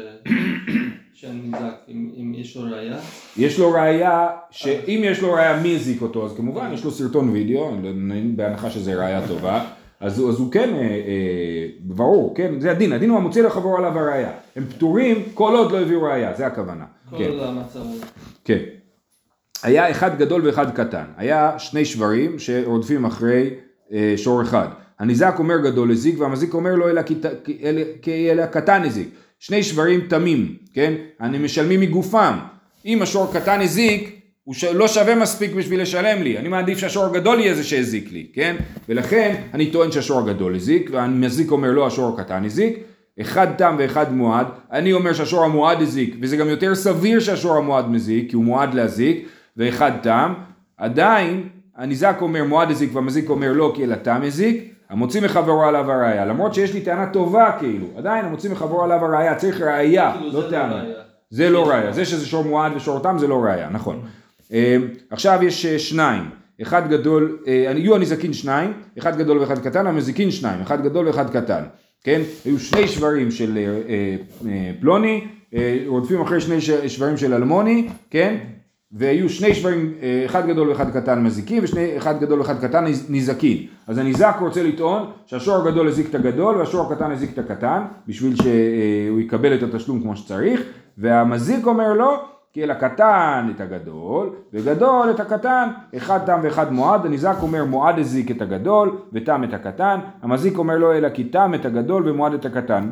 שהנזק, 1.20 1.74
אם, 1.88 2.10
אם 2.20 2.32
יש 2.36 2.56
לו 2.56 2.62
ראייה, 2.70 2.96
יש 3.36 3.58
לו 3.58 3.70
ראייה, 3.72 4.28
שאם 4.50 5.00
יש 5.04 5.20
לו 5.22 5.32
ראייה 5.32 5.60
מי 5.60 5.74
הזיק 5.74 6.02
אותו, 6.02 6.24
אז 6.24 6.36
כמובן 6.36 6.70
יש 6.74 6.84
לו 6.84 6.90
סרטון 6.90 7.28
וידאו, 7.30 7.70
לא- 7.82 7.90
בהנחה 8.36 8.70
שזה 8.70 8.94
ראייה 8.94 9.28
טובה, 9.28 9.64
אז, 10.00 10.18
הוא- 10.18 10.30
אז 10.30 10.38
הוא 10.38 10.52
כן, 10.52 10.74
אה, 10.74 10.80
אה, 10.80 11.66
ברור, 11.80 12.34
כן, 12.36 12.60
זה 12.60 12.70
הדין, 12.70 12.92
הדין 12.92 13.10
הוא 13.10 13.18
המוציא 13.18 13.42
לחברו 13.42 13.76
עליו 13.76 13.98
הראייה. 13.98 14.30
הם 14.56 14.64
פטורים 14.66 15.22
כל 15.34 15.54
עוד 15.56 15.72
לא 15.72 15.80
הביאו 15.80 16.02
ראייה, 16.02 16.34
זה 16.34 16.46
הכוונה. 16.46 16.84
כל 17.10 17.18
כן. 17.18 17.30
המצב 17.42 17.80
הזה. 17.80 18.04
כן. 18.44 18.58
היה 19.62 19.90
אחד 19.90 20.18
גדול 20.18 20.46
ואחד 20.46 20.76
קטן. 20.76 21.04
היה 21.16 21.58
שני 21.58 21.84
שברים 21.84 22.38
שרודפים 22.38 23.04
אחרי 23.04 23.50
אה, 23.92 24.14
שור 24.16 24.42
אחד. 24.42 24.68
הניזק 25.00 25.34
אומר 25.38 25.58
גדול 25.58 25.90
הזיק 25.90 26.20
והמזיק 26.20 26.54
אומר 26.54 26.70
כי, 27.44 27.58
אלא, 27.62 27.82
כי 28.02 28.30
אלא 28.30 28.46
קטן 28.46 28.82
הזיק. 28.82 29.08
שני 29.38 29.62
שברים 29.62 30.00
תמים, 30.00 30.56
כן? 30.74 30.94
אני 31.20 31.38
משלמים 31.38 31.80
מגופם. 31.80 32.38
אם 32.86 33.02
השור 33.02 33.32
קטן 33.32 33.60
הזיק, 33.60 34.20
הוא 34.44 34.54
ש... 34.54 34.64
לא 34.64 34.88
שווה 34.88 35.14
מספיק 35.14 35.54
בשביל 35.54 35.82
לשלם 35.82 36.22
לי. 36.22 36.38
אני 36.38 36.48
מעדיף 36.48 36.78
שהשור 36.78 37.04
הגדול 37.04 37.40
יהיה 37.40 37.54
זה 37.54 37.64
שהזיק 37.64 38.12
לי, 38.12 38.26
כן? 38.32 38.56
ולכן 38.88 39.34
אני 39.54 39.70
טוען 39.70 39.92
שהשור 39.92 40.20
הגדול 40.20 40.54
הזיק, 40.54 40.90
והמזיק 40.92 41.50
אומר 41.50 41.70
לא, 41.70 41.86
השור 41.86 42.14
הקטן 42.14 42.44
הזיק. 42.44 42.78
אחד 43.20 43.46
תם 43.56 43.76
ואחד 43.78 44.12
מועד, 44.12 44.46
אני 44.72 44.92
אומר 44.92 45.12
שהשור 45.12 45.44
המועד 45.44 45.82
הזיק, 45.82 46.16
וזה 46.20 46.36
גם 46.36 46.48
יותר 46.48 46.74
סביר 46.74 47.20
שהשור 47.20 47.56
המועד 47.56 47.90
מזיק, 47.90 48.30
כי 48.30 48.36
הוא 48.36 48.44
מועד 48.44 48.74
להזיק, 48.74 49.28
ואחד 49.56 49.92
תם, 50.02 50.34
עדיין 50.76 51.48
הניזק 51.76 52.16
אומר 52.20 52.44
מועד 52.44 52.70
הזיק 52.70 52.94
והמזיק 52.94 53.30
אומר 53.30 53.52
לא 53.52 53.72
כי 53.76 53.84
אלא 53.84 53.94
תם 53.94 54.20
הזיק, 54.24 54.74
המוציא 54.90 55.20
מחברו 55.20 55.62
עליו 55.62 55.92
הראייה, 55.92 56.24
למרות 56.24 56.54
שיש 56.54 56.74
לי 56.74 56.80
טענה 56.80 57.06
טובה 57.12 57.50
כאילו, 57.58 57.86
עדיין 57.96 58.24
המוציא 58.24 58.50
מחברו 58.50 58.82
עליו 58.82 59.04
הראייה, 59.04 59.34
צריך 59.34 59.60
ראייה, 59.60 60.12
כאילו, 60.12 60.32
לא 60.32 60.44
לא 60.44 60.50
טענה. 60.50 60.84
זה 61.30 61.50
לא 61.50 61.68
ראייה, 61.68 61.92
זה 61.92 62.04
שזה 62.04 62.26
שור 62.26 62.44
מועד 62.44 62.72
ושור 62.76 63.00
תם 63.00 63.16
זה 63.18 63.26
לא 63.26 63.44
ראייה, 63.44 63.68
נכון. 63.70 64.00
אה, 64.52 64.76
עכשיו 65.10 65.38
יש 65.42 65.66
אה, 65.66 65.78
שניים, 65.78 66.22
אחד 66.62 66.90
גדול, 66.90 67.38
אה, 67.46 67.52
יהיו 67.76 67.96
הנזקין 67.96 68.32
שניים, 68.32 68.72
אחד 68.98 69.18
גדול 69.18 69.38
ואחד 69.38 69.58
קטן, 69.58 69.86
המזיקין 69.86 70.30
שניים, 70.30 70.60
אחד 70.60 70.84
גדול 70.84 71.06
ואחד 71.06 71.30
קטן, 71.30 71.62
כן? 72.04 72.20
היו 72.44 72.58
שני 72.58 72.88
שברים 72.88 73.30
של 73.30 73.58
פלוני, 74.80 75.26
רודפים 75.86 76.20
אחרי 76.20 76.40
שני 76.40 76.60
שברים 76.88 77.16
של 77.16 77.34
אלמוני, 77.34 77.88
כן? 78.10 78.36
והיו 78.92 79.28
שני 79.28 79.54
שברים, 79.54 79.92
אה, 80.02 80.22
אחד 80.26 80.46
גדול 80.46 80.68
ואחד 80.68 80.90
קטן 80.90 81.22
מזיקים, 81.22 81.62
ואחד 81.74 82.20
גדול 82.20 82.38
ואחד 82.38 82.58
קטן 82.60 82.84
נז- 82.86 83.06
נזקין. 83.10 83.56
אז 83.86 83.98
הניזק 83.98 84.36
רוצה 84.40 84.62
לטעון 84.62 85.02
שהשור 85.26 85.56
הגדול 85.56 85.88
הזיק 85.88 86.10
את 86.10 86.14
הגדול 86.14 86.56
והשור 86.56 86.92
הקטן 86.92 87.10
הזיק 87.10 87.30
את 87.32 87.38
הקטן, 87.38 87.82
בשביל 88.06 88.36
שהוא 88.36 89.20
יקבל 89.20 89.54
את 89.54 89.62
התשלום 89.62 90.00
כמו 90.00 90.16
שצריך, 90.16 90.62
והמזיק 90.98 91.66
אומר 91.66 91.92
לו, 91.92 92.16
כי 92.52 92.64
אל 92.64 92.70
הקטן 92.70 93.48
את 93.56 93.60
הגדול, 93.60 94.30
וגדול 94.52 95.10
את 95.10 95.20
הקטן, 95.20 95.68
אחד 95.96 96.18
תם 96.26 96.40
ואחד 96.42 96.72
מועד, 96.72 97.06
הניזק 97.06 97.36
אומר 97.42 97.64
מועד 97.64 97.98
הזיק 97.98 98.30
את 98.30 98.42
הגדול, 98.42 98.96
ותם 99.12 99.44
את 99.44 99.54
הקטן, 99.54 99.98
המזיק 100.22 100.58
אומר 100.58 100.78
לו 100.78 100.92
אלא 100.92 101.08
כי 101.08 101.24
תם 101.24 101.52
את 101.54 101.64
הגדול 101.66 102.08
ומועד 102.08 102.34
את 102.34 102.44
הקטן. 102.46 102.88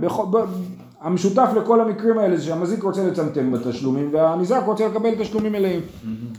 המשותף 1.01 1.49
לכל 1.57 1.81
המקרים 1.81 2.19
האלה 2.19 2.37
זה 2.37 2.45
שהמזיק 2.45 2.83
רוצה 2.83 3.07
לצמצם 3.07 3.53
בתשלומים 3.53 4.09
והניזק 4.13 4.61
רוצה 4.67 4.89
לקבל 4.89 5.15
תשלומים 5.19 5.53
מלאים. 5.53 5.81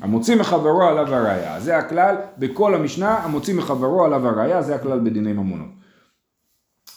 המוציא 0.01 0.35
מחברו 0.35 0.83
עליו 0.83 1.15
הראייה, 1.15 1.59
זה 1.59 1.77
הכלל 1.77 2.15
בכל 2.37 2.75
המשנה, 2.75 3.17
המוציא 3.17 3.55
מחברו 3.55 4.03
עליו 4.05 4.27
הראייה, 4.27 4.61
זה 4.61 4.75
הכלל 4.75 4.99
בדיני 4.99 5.33
ממונות. 5.33 5.67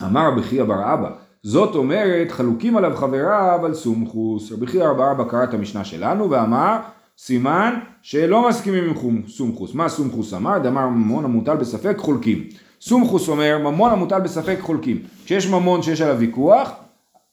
אמר 0.03 0.29
רבי 0.29 0.42
חייא 0.42 0.64
בר 0.64 0.94
אבא, 0.94 1.11
זאת 1.42 1.75
אומרת 1.75 2.31
חלוקים 2.31 2.77
עליו 2.77 2.96
חבריו 2.96 3.61
על 3.64 3.75
סומכוס. 3.75 4.53
רבי 4.53 4.66
חייא 4.66 4.92
בר 4.92 5.12
אבא 5.12 5.25
קרא 5.25 5.44
את 5.44 5.55
המשנה 5.55 5.85
שלנו 5.85 6.31
ואמר 6.31 6.77
סימן 7.18 7.75
שלא 8.03 8.49
מסכימים 8.49 8.85
עם 8.85 9.23
סומכוס. 9.29 9.75
מה 9.75 9.88
סומכוס 9.88 10.35
אמר? 10.35 10.59
דאמר 10.59 10.88
ממון 10.88 11.25
המוטל 11.25 11.57
בספק 11.57 11.94
חולקים. 11.99 12.44
סומכוס 12.81 13.29
אומר 13.29 13.59
ממון 13.59 13.90
המוטל 13.92 14.20
בספק 14.20 14.57
חולקים. 14.61 15.03
כשיש 15.25 15.49
ממון 15.49 15.83
שיש 15.83 16.01
עליו 16.01 16.18
ויכוח, 16.18 16.70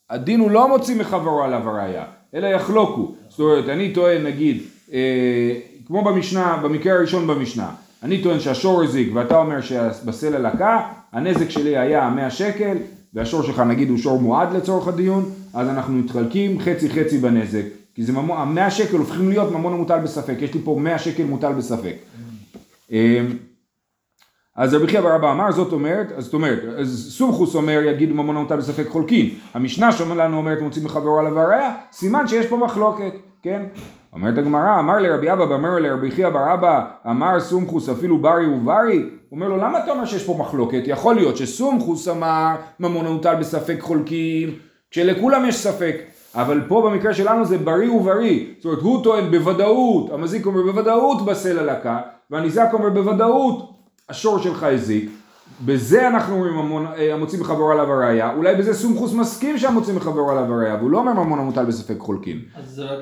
הדין 0.09 0.39
הוא 0.39 0.51
לא 0.51 0.67
מוציא 0.67 0.95
מחברו 0.95 1.43
עליו 1.43 1.69
הראייה, 1.69 2.03
אלא 2.33 2.47
יחלוקו. 2.47 3.15
זאת 3.29 3.39
אומרת, 3.39 3.69
אני 3.69 3.93
טוען 3.93 4.23
נגיד, 4.23 4.61
אה, 4.93 4.99
כמו 5.85 6.03
במשנה, 6.03 6.59
במקרה 6.63 6.93
הראשון 6.93 7.27
במשנה, 7.27 7.69
אני 8.03 8.21
טוען 8.23 8.39
שהשור 8.39 8.83
הזיק 8.83 9.09
ואתה 9.13 9.37
אומר 9.37 9.61
שבסלע 9.61 10.39
לקה, 10.39 10.79
הנזק 11.13 11.49
שלי 11.49 11.77
היה 11.77 12.09
100 12.09 12.31
שקל, 12.31 12.77
והשור 13.13 13.43
שלך 13.43 13.59
נגיד 13.59 13.89
הוא 13.89 13.97
שור 13.97 14.21
מועד 14.21 14.53
לצורך 14.53 14.87
הדיון, 14.87 15.29
אז 15.53 15.67
אנחנו 15.69 15.93
מתחלקים 15.93 16.59
חצי 16.59 16.89
חצי 16.89 17.17
בנזק. 17.17 17.63
כי 17.95 18.03
זה 18.03 18.13
ממון, 18.13 18.57
ה-100 18.57 18.71
שקל 18.71 18.97
הופכים 18.97 19.29
להיות 19.29 19.51
ממון 19.51 19.73
המוטל 19.73 19.99
בספק, 19.99 20.35
יש 20.41 20.53
לי 20.53 20.59
פה 20.63 20.77
100 20.79 20.99
שקל 20.99 21.23
מוטל 21.23 21.53
בספק. 21.53 21.95
אז 24.57 24.73
רבי 24.73 24.87
חייא 24.87 25.01
בר 25.01 25.15
אבא 25.15 25.31
אמר 25.31 25.51
זאת 25.51 25.71
אומרת, 25.71 26.11
אז 26.17 26.23
זאת 26.23 26.33
אומרת, 26.33 26.59
אז 26.77 27.13
סומכוס 27.17 27.55
אומר 27.55 27.81
יגיד 27.85 28.11
ממון 28.11 28.37
המוטל 28.37 28.55
בספק 28.55 28.87
חולקין, 28.87 29.29
המשנה 29.53 29.91
שלנו 29.91 30.37
אומרת 30.37 30.61
מוציא 30.61 30.83
מחברו 30.83 31.19
עליו 31.19 31.39
הראייה, 31.39 31.75
סימן 31.91 32.27
שיש 32.27 32.45
פה 32.45 32.57
מחלוקת, 32.57 33.13
כן? 33.43 33.63
אומרת 34.13 34.37
הגמרא, 34.37 34.79
אמר 34.79 34.99
לרבי 34.99 35.33
אבא, 35.33 35.43
ואמר 35.43 35.79
לרבי 35.79 36.11
חייא 36.11 36.29
בר 36.29 36.53
אבא, 36.53 36.85
אמר 37.09 37.39
סומכוס 37.39 37.89
אפילו 37.89 38.17
ברי 38.17 38.47
וברי, 38.47 39.03
אומר 39.31 39.47
לו 39.47 39.57
למה 39.57 39.83
אתה 39.83 39.91
אומר 39.91 40.05
שיש 40.05 40.23
פה 40.25 40.35
מחלוקת? 40.39 40.81
יכול 40.85 41.15
להיות 41.15 41.37
שסומכוס 41.37 42.07
אמר 42.07 42.55
ממון 42.79 43.05
המוטל 43.05 43.35
בספק 43.35 43.77
חולקים, 43.79 44.49
כשלכולם 44.91 45.45
יש 45.45 45.55
ספק, 45.55 45.95
אבל 46.35 46.61
פה 46.67 46.89
במקרה 46.89 47.13
שלנו 47.13 47.45
זה 47.45 47.57
בריא 47.57 47.91
ובריא, 47.91 48.45
זאת 48.57 48.65
אומרת 48.65 48.79
הוא 48.79 49.03
טוען 49.03 49.31
בוודאות, 49.31 50.11
המזיק 50.13 50.45
אומר 50.45 50.61
בוודאות 50.61 51.25
בסלע 51.25 51.63
לקה, 51.63 51.99
והניזק 52.31 52.69
אומר 52.73 52.89
בוודאות 52.89 53.76
השור 54.09 54.39
שלך 54.39 54.63
הזיק, 54.63 55.09
בזה 55.65 56.07
אנחנו 56.07 56.35
אומרים 56.35 56.85
אה, 56.87 57.13
המוציא 57.13 57.39
מחברו 57.39 57.71
עליו 57.71 57.91
הראייה, 57.91 58.33
אולי 58.33 58.55
בזה 58.55 58.73
סומכוס 58.73 59.13
מסכים 59.13 59.57
שהמוציא 59.57 59.93
מחברו 59.93 60.31
עליו 60.31 60.53
הראייה, 60.53 60.75
והוא 60.75 60.91
לא 60.91 60.97
אומר 60.97 61.13
ממון 61.13 61.39
המוטל 61.39 61.65
בספק 61.65 61.99
חולקים, 61.99 62.41
אז 62.55 62.69
זה 62.69 62.83
רק 62.83 62.99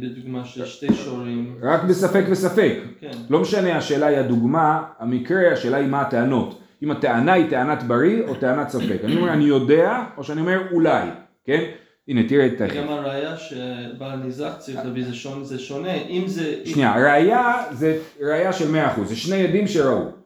בדוגמה 0.00 0.44
של 0.44 0.66
שתי 0.66 0.94
שורים. 0.94 1.54
רק 1.62 1.82
בספק 1.82 2.24
וספק, 2.30 2.74
כן. 3.00 3.10
לא 3.30 3.40
משנה 3.40 3.76
השאלה 3.76 4.06
היא 4.06 4.18
הדוגמה, 4.18 4.82
המקרה, 4.98 5.52
השאלה 5.52 5.76
היא 5.76 5.88
מה 5.88 6.00
הטענות, 6.00 6.60
אם 6.82 6.90
הטענה 6.90 7.32
היא 7.32 7.50
טענת 7.50 7.82
בריא 7.82 8.22
או 8.28 8.34
טענת 8.34 8.68
ספק, 8.68 8.98
אני 9.04 9.16
אומר 9.16 9.32
אני 9.32 9.44
יודע, 9.44 10.04
או 10.16 10.24
שאני 10.24 10.40
אומר 10.40 10.60
אולי, 10.72 11.08
כן? 11.44 11.64
הנה 12.08 12.28
תראה 12.28 12.46
את 12.46 12.60
ה... 12.60 12.66
גם 12.66 12.88
הראייה 12.88 13.36
שבעל 13.36 14.18
ניזק 14.18 14.52
צריך 14.58 14.78
להביא 14.84 15.04
זה 15.42 15.58
שונה, 15.58 15.94
אם 15.94 16.22
זה... 16.26 16.54
שנייה, 16.64 16.94
ראייה 16.96 17.62
זה 17.72 17.98
ראייה 18.20 18.52
של 18.52 18.74
100%, 18.74 19.04
זה 19.04 19.16
שני 19.16 19.42
עדים 19.42 19.66
שראו. 19.66 20.17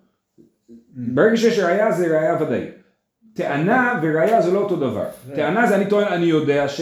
ברגע 0.96 1.36
שיש 1.36 1.58
ראייה 1.58 1.92
זה 1.92 2.06
ראייה 2.18 2.36
ודאית. 2.40 2.70
טענה 3.34 4.00
וראייה 4.02 4.42
זה 4.42 4.50
לא 4.52 4.58
אותו 4.58 4.76
דבר. 4.76 5.04
טענה 5.34 5.66
זה 5.66 5.76
אני 5.76 5.86
טוען 5.86 6.06
אני 6.12 6.26
יודע 6.26 6.68
ש... 6.68 6.80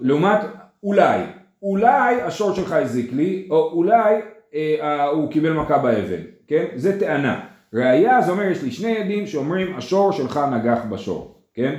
לעומת 0.00 0.38
אולי. 0.82 1.20
אולי 1.62 2.20
השור 2.22 2.54
שלך 2.54 2.72
הזיק 2.72 3.12
לי, 3.12 3.46
או 3.50 3.70
אולי 3.72 4.20
אה, 4.54 5.04
הוא 5.04 5.30
קיבל 5.30 5.52
מכה 5.52 5.78
באבן, 5.78 6.20
כן? 6.48 6.64
זה 6.76 7.00
טענה. 7.00 7.40
ראייה 7.74 8.22
זה 8.22 8.32
אומר 8.32 8.42
יש 8.44 8.62
לי 8.62 8.70
שני 8.70 8.96
עדים 8.98 9.26
שאומרים 9.26 9.76
השור 9.76 10.12
שלך 10.12 10.40
נגח 10.52 10.78
בשור, 10.90 11.34
כן? 11.54 11.74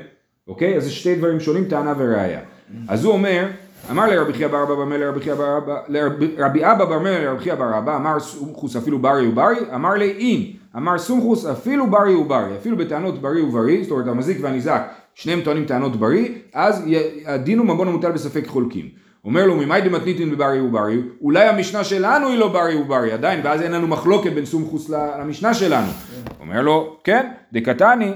אוקיי? 0.47 0.77
אז 0.77 0.83
זה 0.83 0.91
שתי 0.91 1.15
דברים 1.15 1.39
שונים, 1.39 1.65
טענה 1.65 1.93
וראייה. 1.97 2.39
אז 2.87 3.05
הוא 3.05 3.13
אומר, 3.13 3.47
אמר 3.91 4.07
לרבי 4.07 4.33
חייא 4.33 4.47
בר 4.47 4.63
אבא 4.63 4.75
ברמי 4.75 4.97
לרבי 4.97 5.19
חייא 5.21 5.35
בר 5.35 5.57
אבא, 5.57 5.79
לרבי- 5.87 6.35
רבי 6.37 6.65
אבא 6.65 6.85
ברמי 6.85 7.09
לרבי 7.09 7.39
חייא 7.43 7.55
בר 7.55 7.77
אבא, 7.77 7.95
אמר 7.95 8.19
סומכוס 8.19 8.75
אפילו 8.75 8.99
ברי 8.99 9.27
וברי, 9.27 9.55
אמר 9.75 9.93
לי 9.93 10.11
אין, 10.11 10.57
אמר 10.77 10.97
סומכוס 10.97 11.45
אפילו 11.45 11.87
ברי 11.87 12.15
וברי, 12.15 12.57
אפילו 12.59 12.77
בטענות 12.77 13.21
ברי 13.21 13.41
וברי, 13.41 13.83
זאת 13.83 13.91
אומרת 13.91 14.07
המזיק 14.07 14.37
והניזק, 14.41 14.81
שניהם 15.15 15.41
טוענים 15.41 15.65
טענות 15.65 15.95
ברי, 15.95 16.35
אז 16.53 16.83
הדין 17.25 17.57
הוא 17.57 17.67
ממון 17.67 17.87
המוטל 17.87 18.11
בספק 18.11 18.47
חולקים. 18.47 18.89
אומר 19.25 19.45
לו, 19.45 19.55
ממאי 19.55 19.81
דמתניתין 19.81 20.31
בברי 20.31 20.61
וברי, 20.61 21.01
אולי 21.21 21.47
המשנה 21.47 21.83
שלנו 21.83 22.27
היא 22.27 22.37
לא 22.37 22.47
ברי 22.47 22.75
וברי, 22.75 23.11
עדיין, 23.11 23.39
ואז 23.43 23.61
אין 23.61 23.71
לנו 23.71 23.87
מחלוקת 23.87 24.33
בין 24.33 24.45
סומכוס 24.45 24.89
למשנה 24.89 25.53
שלנו. 25.53 25.91
אומר 26.39 26.61
לו, 26.61 26.97
כן, 27.03 27.31
דקתני, 27.53 28.11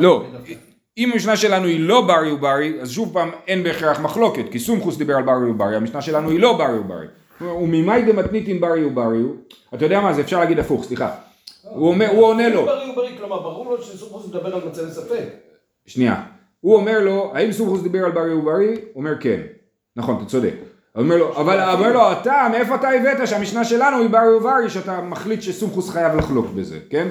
לא. 0.00 0.24
אם 0.98 1.12
המשנה 1.12 1.36
שלנו 1.36 1.66
היא 1.66 1.80
לא 1.80 2.00
ברי 2.00 2.32
וברי, 2.32 2.80
אז 2.80 2.90
שוב 2.90 3.12
פעם 3.12 3.30
אין 3.46 3.62
בהכרח 3.62 4.00
מחלוקת, 4.00 4.44
כי 4.50 4.58
סומכוס 4.58 4.96
דיבר 4.96 5.16
על 5.16 5.22
ברי 5.22 5.50
וברי, 5.50 5.76
המשנה 5.76 6.02
שלנו 6.02 6.30
היא 6.30 6.40
לא 6.40 6.58
ברי 6.58 6.78
וברי. 6.78 7.06
וממאי 7.40 8.02
דמתניתין 8.02 8.60
ברי 8.60 8.84
וברי, 8.84 9.22
אתה 9.74 9.84
יודע 9.84 10.00
מה 10.00 10.12
זה, 10.12 10.20
אפשר 10.20 10.38
להגיד 10.38 10.58
הפוך, 10.58 10.84
סליחה. 10.84 11.10
הוא, 11.62 11.94
הוא 12.12 12.24
עונה 12.24 12.48
לו, 12.48 12.64
בריא 12.64 12.92
ובריא, 12.92 13.10
כלומר 13.18 13.40
ברור 13.42 13.70
לו 13.70 13.82
שסומכוס 13.82 14.26
מדבר 14.26 14.54
על 14.54 14.68
מצבי 14.68 14.90
ספק. 14.90 15.24
שנייה, 15.86 16.22
הוא 16.60 16.76
אומר 16.76 17.00
לו, 17.00 17.32
האם 17.34 17.52
סומכוס 17.52 17.82
דיבר 17.82 18.04
על 18.04 18.10
ברי 18.10 18.32
וברי? 18.32 18.66
הוא 18.68 18.80
אומר 18.94 19.20
כן. 19.20 19.40
נכון, 19.96 20.16
אתה 20.16 20.24
צודק. 20.24 20.54
הוא 20.92 21.02
אומר 21.02 21.16
לו, 21.16 21.36
אבל 21.36 21.70
אומר 21.72 21.92
לו, 21.92 22.12
אתה, 22.12 22.48
מאיפה 22.50 22.74
אתה 22.74 22.88
הבאת 22.88 23.28
שהמשנה 23.28 23.64
שלנו 23.64 23.98
היא 23.98 24.10
ברי 24.10 24.34
וברי, 24.34 24.70
שאתה 24.70 25.00
מחליט 25.00 25.42
שסומכוס 25.42 25.90
חייב 25.90 26.16
לחלוק 26.16 26.46
בזה, 26.46 26.78
כן? 26.90 27.08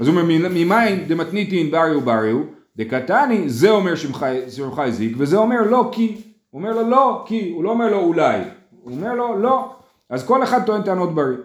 אז 0.00 0.08
הוא 0.08 0.16
אומר, 0.16 0.48
ממאי 0.50 0.96
דמתניתין 1.06 1.70
ברי 1.70 1.94
וברי, 1.94 2.32
דקתני, 2.76 3.48
זה 3.48 3.70
אומר 3.70 3.94
שמך 3.94 4.78
הזיק, 4.78 5.12
וזה 5.18 5.36
אומר 5.36 5.62
לא 5.62 5.88
כי. 5.92 6.16
הוא 6.50 6.60
אומר 6.60 6.72
לו 6.72 6.90
לא 6.90 7.24
כי, 7.26 7.52
הוא 7.54 7.64
לא 7.64 7.70
אומר 7.70 7.90
לו 7.90 7.98
אולי. 7.98 8.40
הוא 8.88 8.96
אומר 8.96 9.14
לו 9.14 9.38
לא. 9.38 9.74
אז 10.10 10.26
כל 10.26 10.42
אחד 10.42 10.62
טוען 10.66 10.82
טענות 10.82 11.14
בריא. 11.14 11.36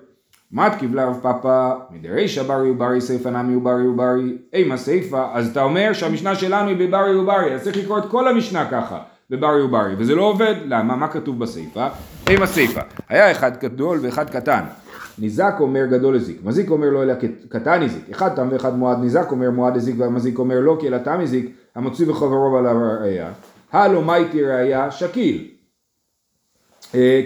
מתקיב 0.51 0.95
לרב 0.95 1.19
פאפא, 1.21 1.73
מדרישא 1.91 2.43
ברי 2.43 2.71
וברי 2.71 3.01
סיפא 3.01 3.29
נמי 3.29 3.55
וברי 3.55 3.87
וברי, 3.87 4.37
אימה 4.53 4.77
סיפא, 4.77 5.27
אז 5.33 5.47
אתה 5.47 5.63
אומר 5.63 5.93
שהמשנה 5.93 6.35
שלנו 6.35 6.69
היא 6.69 6.77
בברי 6.87 7.15
וברי, 7.15 7.53
אז 7.55 7.63
צריך 7.63 7.77
לקרוא 7.77 7.97
את 7.97 8.03
כל 8.05 8.27
המשנה 8.27 8.67
ככה, 8.71 8.99
בברי 9.29 9.61
וברי, 9.61 9.95
וזה 9.97 10.15
לא 10.15 10.21
עובד, 10.21 10.55
למה? 10.65 10.95
מה 10.95 11.07
כתוב 11.07 11.39
בסיפא? 11.39 11.87
אימה 12.29 12.47
סיפא, 12.47 12.81
היה 13.09 13.31
אחד 13.31 13.57
גדול 13.57 13.99
ואחד 14.01 14.29
קטן, 14.29 14.63
ניזק 15.19 15.55
אומר 15.59 15.85
גדול 15.85 16.15
הזיק, 16.15 16.37
מזיק 16.43 16.69
אומר 16.69 16.89
לא 16.89 17.03
אלא 17.03 17.13
קטן 17.49 17.81
הזיק, 17.81 18.09
אחד 18.11 18.35
תם 18.35 18.47
ואחד 18.51 18.77
מועד 18.77 18.99
ניזק 18.99 19.31
אומר 19.31 19.51
מועד 19.51 19.75
הזיק 19.75 19.95
והמזיק 19.97 20.39
אומר 20.39 20.59
לא 20.59 20.77
כי 20.79 20.87
אלא 20.87 20.97
תם 20.97 21.19
הזיק, 21.21 21.55
המצוי 21.75 22.05
בחברו 22.05 22.53
ועליו 22.53 22.75
ראייה, 23.01 23.29
הלו 23.71 24.01
מייטי 24.01 24.43
ראייה 24.43 24.91
שקיל, 24.91 25.47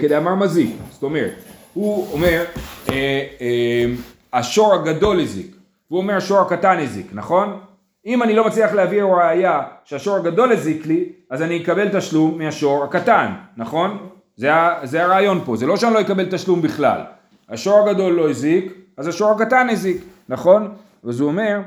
כדאמר 0.02 0.36
מזיק, 0.36 0.76
זאת 0.92 1.04
אומרת, 1.04 1.34
הוא 1.74 2.08
אומר 2.14 2.44
אה, 2.90 3.24
אה, 3.42 3.86
השור 4.34 4.74
הגדול 4.74 5.20
הזיק, 5.20 5.56
והוא 5.90 6.02
אומר 6.02 6.16
השור 6.16 6.40
הקטן 6.40 6.80
הזיק, 6.80 7.08
נכון? 7.14 7.60
אם 8.06 8.24
אני 8.24 8.36
לא 8.36 8.48
מצליח 8.48 8.74
להביא 8.74 9.04
ראייה 9.04 9.62
שהשור 9.86 10.16
הגדול 10.16 10.52
הזיק 10.52 10.86
לי, 10.86 11.10
אז 11.30 11.42
אני 11.42 11.64
אקבל 11.64 12.00
תשלום 12.00 12.38
מהשור 12.38 12.84
הקטן, 12.84 13.32
נכון? 13.58 13.98
זה, 14.36 14.50
זה 14.84 15.04
הרעיון 15.04 15.42
פה, 15.46 15.56
זה 15.56 15.66
לא 15.66 15.78
שאני 15.78 15.94
לא 15.94 16.02
אקבל 16.02 16.26
תשלום 16.32 16.62
בכלל. 16.62 17.02
השור 17.50 17.80
הגדול 17.80 18.14
לא 18.14 18.30
הזיק, 18.30 18.74
אז 18.98 19.08
השור 19.08 19.32
הקטן 19.32 19.70
הזיק, 19.70 19.98
נכון? 20.30 20.74
אז 21.08 21.20
הוא 21.20 21.28
אומר, 21.28 21.44
אה, 21.44 21.58
אה, 21.58 21.64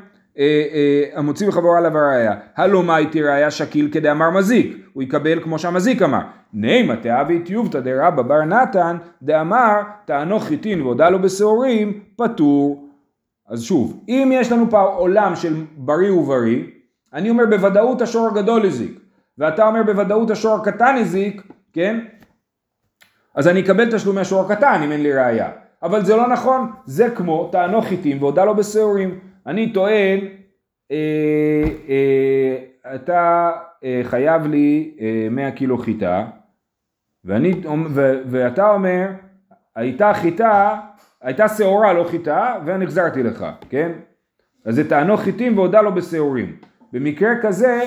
המוציא 1.15 1.49
מחברו 1.49 1.77
עליו 1.77 1.99
הראייה, 1.99 2.35
הלא 2.57 2.83
מייטי 2.83 3.23
ראייה 3.23 3.51
שקיל 3.51 3.89
כדאמר 3.93 4.31
מזיק, 4.31 4.77
הוא 4.93 5.03
יקבל 5.03 5.43
כמו 5.43 5.59
שהמזיק 5.59 6.03
אמר. 6.03 6.21
נימה 6.53 6.97
תאבי 6.97 7.39
טיובתא 7.39 7.81
דרבא 7.81 8.23
בר 8.23 8.45
נתן 8.45 8.97
דאמר 9.23 9.81
תענוך 10.05 10.45
חיטין 10.45 10.83
והודה 10.83 11.11
לו 11.11 11.19
בשעורים 11.19 12.01
פטור. 12.17 12.89
אז 13.49 13.63
שוב, 13.63 14.05
אם 14.09 14.31
יש 14.35 14.53
לנו 14.53 14.71
פה 14.71 14.81
עולם 14.81 15.37
של 15.37 15.55
בריא 15.77 16.13
ובריא, 16.13 16.65
אני 17.15 17.31
אומר 17.31 17.45
בוודאות 17.51 18.03
השור 18.03 18.29
הגדול 18.29 18.67
הזיק, 18.67 19.01
ואתה 19.39 19.67
אומר 19.67 19.83
בוודאות 19.83 20.31
השור 20.31 20.57
הקטן 20.57 20.97
הזיק, 21.01 21.43
כן? 21.73 22.01
אז 23.35 23.49
אני 23.49 23.61
אקבל 23.61 23.91
תשלומי 23.91 24.21
השור 24.21 24.41
הקטן 24.41 24.83
אם 24.85 24.93
אין 24.93 25.03
לי 25.03 25.13
ראייה. 25.13 25.51
אבל 25.83 26.05
זה 26.05 26.17
לא 26.17 26.29
נכון, 26.29 26.71
זה 26.85 27.11
כמו 27.11 27.49
תענוך 27.53 27.85
חיטים 27.85 28.23
והודה 28.23 28.45
לו 28.45 28.55
בשעורים. 28.55 29.19
אני 29.47 29.73
טוען, 29.73 30.19
אה, 30.91 31.65
אה, 31.89 32.95
אתה 32.95 33.51
אה, 33.85 34.01
חייב 34.05 34.47
לי 34.47 34.95
אה, 35.01 35.29
100 35.31 35.51
קילו 35.51 35.79
חיטה, 35.79 36.27
ואני, 37.25 37.55
ו, 37.89 38.23
ואתה 38.27 38.71
אומר, 38.71 39.09
הייתה 39.77 40.15
חיטה, 40.15 40.81
הייתה 41.21 41.49
שעורה 41.49 41.93
לא 41.93 42.05
חיטה, 42.11 42.57
ואני 42.65 42.85
החזרתי 42.85 43.23
לך, 43.23 43.47
כן? 43.71 43.93
אז 44.65 44.75
זה 44.75 44.89
תענוך 44.89 45.21
חיטים 45.21 45.59
והודה 45.59 45.83
לו 45.83 45.95
בשעורים. 45.95 46.57
במקרה 46.93 47.31
כזה, 47.43 47.81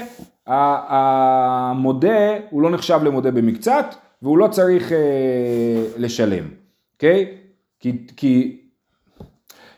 המודה 0.48 2.38
הוא 2.50 2.62
לא 2.62 2.70
נחשב 2.70 3.00
למודה 3.04 3.32
במקצת, 3.32 3.86
והוא 4.22 4.38
לא 4.38 4.48
צריך 4.48 4.92
אה, 4.92 4.98
לשלם, 5.98 6.44
אוקיי? 6.94 7.28
Okay? 7.30 7.44
כי, 7.80 8.08
כי 8.18 8.63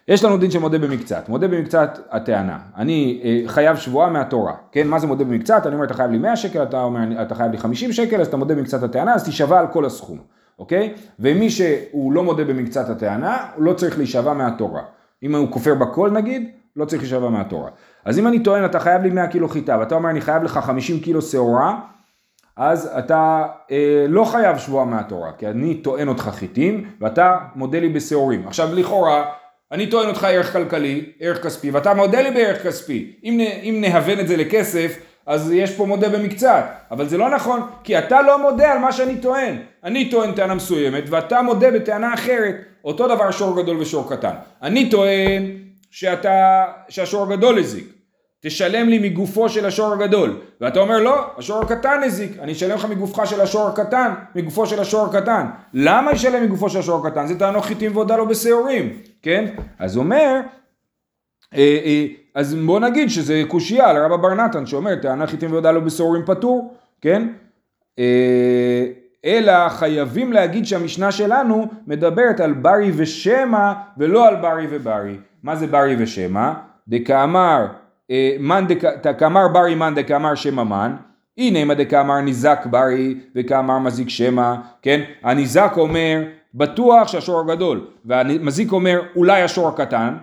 יש 0.08 0.24
לנו 0.24 0.38
דין 0.38 0.52
של 0.52 0.60
מודה 0.60 0.80
במקצת, 0.80 1.30
מודה 1.30 1.48
במקצת 1.48 2.00
הטענה, 2.12 2.60
אני 2.78 3.22
אה, 3.24 3.42
חייב 3.48 3.78
שבועה 3.78 4.10
מהתורה, 4.10 4.54
כן, 4.72 4.88
מה 4.88 5.00
זה 5.00 5.08
מודה 5.08 5.24
במקצת? 5.24 5.66
אני 5.66 5.76
אומר 5.76 5.86
אתה 5.86 5.94
חייב 5.94 6.12
לי 6.12 6.18
100 6.18 6.36
שקל, 6.36 6.64
אתה 6.64 6.84
אומר 6.84 7.22
אתה 7.22 7.36
חייב 7.36 7.52
לי 7.52 7.58
50 7.58 7.92
שקל, 7.92 8.22
אז 8.22 8.28
אתה 8.28 8.38
מודה 8.38 8.56
במקצת 8.56 8.84
הטענה, 8.84 9.14
אז 9.14 9.24
תישבע 9.24 9.60
על 9.60 9.68
כל 9.68 9.86
הסכום, 9.86 10.20
אוקיי? 10.60 10.94
ומי 11.20 11.50
שהוא 11.50 12.14
לא 12.14 12.24
מודה 12.24 12.44
במקצת 12.44 12.90
הטענה, 12.90 13.38
הוא 13.56 13.64
לא 13.64 13.74
צריך 13.74 13.98
להישבע 13.98 14.34
מהתורה. 14.34 14.82
אם 15.24 15.36
הוא 15.36 15.52
כופר 15.52 15.76
בכל 15.76 16.12
נגיד, 16.12 16.50
לא 16.76 16.86
צריך 16.86 17.02
להישבע 17.02 17.30
מהתורה. 17.30 17.70
אז 18.06 18.20
אם 18.20 18.28
אני 18.28 18.40
טוען 18.40 18.66
אתה 18.66 18.80
חייב 18.80 19.02
לי 19.02 19.10
100 19.10 19.28
קילו 19.28 19.50
חיטה, 19.50 19.78
ואתה 19.80 19.96
אומר 19.96 20.10
אני 20.10 20.22
חייב 20.22 20.44
לך 20.44 20.58
50 20.58 21.00
קילו 21.00 21.22
שעורה, 21.22 21.80
אז 22.58 22.92
אתה 22.98 23.46
אה, 23.72 24.06
לא 24.10 24.24
חייב 24.24 24.58
שבועה 24.58 24.86
מהתורה, 24.86 25.32
כי 25.38 25.48
אני 25.48 25.76
טוען 25.76 26.08
אותך 26.08 26.30
חיטים, 26.34 26.90
ואתה 27.02 27.38
מודה 27.56 27.80
לי 27.80 27.90
בשעורים. 27.90 28.48
עכשיו 28.48 28.70
לכאורה, 28.74 29.26
אני 29.72 29.88
טוען 29.88 30.10
אותך 30.10 30.24
ערך 30.24 30.54
כלכלי, 30.54 31.06
ערך 31.20 31.44
כספי, 31.44 31.72
ואתה 31.72 31.94
מודה 31.94 32.22
לי 32.22 32.32
בערך 32.32 32.64
כספי. 32.68 33.12
אם, 33.24 33.40
אם 33.64 33.78
נהוון 33.82 34.20
את 34.20 34.28
זה 34.28 34.38
לכסף, 34.38 34.98
אז 35.26 35.52
יש 35.52 35.72
פה 35.72 35.86
מודה 35.86 36.10
במקצת, 36.10 36.66
אבל 36.92 37.08
זה 37.08 37.18
לא 37.18 37.30
נכון, 37.30 37.62
כי 37.84 37.98
אתה 37.98 38.22
לא 38.22 38.42
מודה 38.42 38.72
על 38.72 38.78
מה 38.78 38.92
שאני 38.92 39.18
טוען. 39.18 39.58
אני 39.84 40.10
טוען 40.10 40.32
טענה 40.32 40.54
מסוימת, 40.54 41.04
ואתה 41.10 41.42
מודה 41.42 41.72
בטענה 41.72 42.14
אחרת. 42.14 42.56
אותו 42.84 43.08
דבר 43.08 43.32
שור 43.32 43.62
גדול 43.62 43.78
ושור 43.78 44.10
קטן. 44.10 44.34
אני 44.62 44.90
טוען 44.90 45.52
שאתה, 45.92 46.66
שהשור 46.90 47.24
הגדול 47.24 47.60
הזיק. 47.60 47.95
תשלם 48.46 48.90
לי 48.90 49.10
מגופו 49.10 49.50
של 49.50 49.66
השור 49.66 49.94
הגדול. 49.94 50.40
ואתה 50.62 50.80
אומר 50.80 51.00
לא, 51.00 51.26
השור 51.38 51.62
הקטן 51.62 52.02
הזיק, 52.04 52.40
אני 52.40 52.52
אשלם 52.52 52.76
לך 52.76 52.86
מגופך 52.86 53.26
של 53.26 53.42
השור 53.42 53.68
הקטן, 53.68 54.12
מגופו 54.36 54.66
של 54.66 54.80
השור 54.80 55.06
הקטן. 55.06 55.46
למה 55.74 56.12
ישלם 56.12 56.44
מגופו 56.44 56.70
של 56.70 56.80
השור 56.80 57.08
הקטן? 57.08 57.28
זה 57.28 57.40
תענוך 57.40 57.66
חיטים 57.66 57.96
והודה 57.96 58.18
לו 58.18 58.28
בשעורים, 58.28 58.94
כן? 59.22 59.46
אז 59.80 59.98
אומר, 59.98 60.40
אה, 61.56 61.80
אה, 61.86 62.06
אז 62.36 62.56
בוא 62.56 62.80
נגיד 62.80 63.10
שזה 63.10 63.44
קושייה 63.48 63.90
על 63.90 63.98
רבא 63.98 64.18
בר 64.18 64.34
נתן 64.34 64.66
שאומר 64.66 64.96
טענה 64.96 65.28
חיטים 65.28 65.52
והודה 65.52 65.72
לו 65.72 65.86
בשעורים 65.86 66.26
פטור, 66.26 66.74
כן? 67.02 67.28
אה, 68.00 68.86
אלא 69.26 69.70
חייבים 69.70 70.34
להגיד 70.34 70.66
שהמשנה 70.66 71.12
שלנו 71.12 71.68
מדברת 71.88 72.40
על 72.40 72.54
ברי 72.54 72.92
ושמע 72.96 73.74
ולא 73.98 74.28
על 74.28 74.36
ברי 74.36 74.68
וברי. 74.70 75.18
מה 75.44 75.56
זה 75.56 75.68
ברי 75.68 75.96
ושמע? 76.00 76.54
דקאמר 76.88 77.66
מאן 78.40 78.66
דקאמר 79.04 79.48
ברי 79.48 79.76
מאן 79.76 79.96
דקאמר 79.96 80.36
שמא 80.36 80.64
מן, 80.64 80.96
הנה 81.38 81.66
מה 81.66 81.74
דקאמר 81.74 82.22
ניזק 82.22 82.66
ברי 82.70 83.16
וכאמר 83.36 83.80
מזיק 83.80 84.10
שמא, 84.10 84.56
כן? 84.82 85.02
הניזק 85.24 85.74
אומר 85.78 86.24
בטוח 86.54 87.08
שהשור 87.08 87.40
הגדול, 87.40 87.88
והמזיק 88.06 88.72
אומר 88.72 89.02
אולי 89.16 89.42
השור 89.42 89.68
הקטן, 89.68 90.14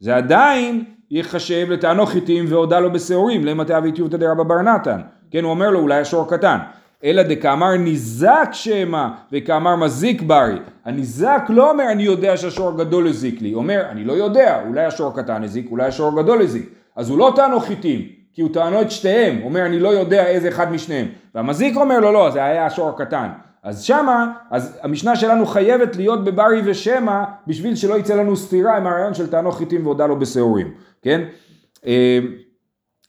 זה 0.00 0.16
עדיין 0.16 0.84
ייחשב 1.10 1.66
לטענו 1.70 2.06
חיטים 2.06 2.44
והודה 2.48 2.80
לו 2.80 2.92
בשעורים, 2.92 3.44
למטה 3.44 3.78
אביטיותא 3.78 4.16
דרבא 4.16 4.42
בר 4.42 4.62
נתן, 4.62 5.00
כן? 5.30 5.44
הוא 5.44 5.50
אומר 5.50 5.70
לו 5.70 5.80
אולי 5.80 6.00
השור 6.00 6.22
הקטן. 6.22 6.58
אלא 7.04 7.22
דקאמר 7.22 7.76
ניזק 7.76 8.48
שמא 8.52 9.06
וכאמר 9.32 9.76
מזיק 9.76 10.22
ברי. 10.22 10.58
הניזק 10.84 11.42
לא 11.48 11.70
אומר 11.70 11.84
אני 11.92 12.02
יודע 12.02 12.36
שהשור 12.36 12.68
הגדול 12.68 13.06
הזיק 13.06 13.42
לי, 13.42 13.54
אומר 13.54 13.82
אני 13.90 14.04
לא 14.04 14.12
יודע, 14.12 14.62
אולי 14.66 14.84
השור 14.84 15.08
הקטן 15.08 15.42
הזיק, 15.42 15.66
אולי 15.70 15.86
השור 15.86 16.18
הגדול 16.18 16.42
הזיק. 16.42 16.79
אז 16.96 17.10
הוא 17.10 17.18
לא 17.18 17.32
טענו 17.36 17.60
חיטים, 17.60 18.08
כי 18.32 18.42
הוא 18.42 18.50
טענו 18.52 18.82
את 18.82 18.90
שתיהם, 18.90 19.36
הוא 19.36 19.44
אומר 19.44 19.66
אני 19.66 19.80
לא 19.80 19.88
יודע 19.88 20.26
איזה 20.26 20.48
אחד 20.48 20.72
משניהם. 20.72 21.06
והמזיק 21.34 21.76
אומר 21.76 22.00
לו 22.00 22.12
לא, 22.12 22.30
זה 22.30 22.44
היה 22.44 22.66
השור 22.66 22.88
הקטן. 22.88 23.28
אז 23.62 23.82
שמה, 23.82 24.32
אז 24.50 24.78
המשנה 24.82 25.16
שלנו 25.16 25.46
חייבת 25.46 25.96
להיות 25.96 26.24
בברי 26.24 26.62
ושמע, 26.64 27.24
בשביל 27.46 27.74
שלא 27.74 27.98
יצא 27.98 28.14
לנו 28.14 28.36
סתירה 28.36 28.76
עם 28.76 28.86
הרעיון 28.86 29.14
של 29.14 29.30
טענו 29.30 29.52
חיטים 29.52 29.86
והודה 29.86 30.06
לו 30.06 30.18
בשעורים, 30.18 30.74
כן? 31.02 31.20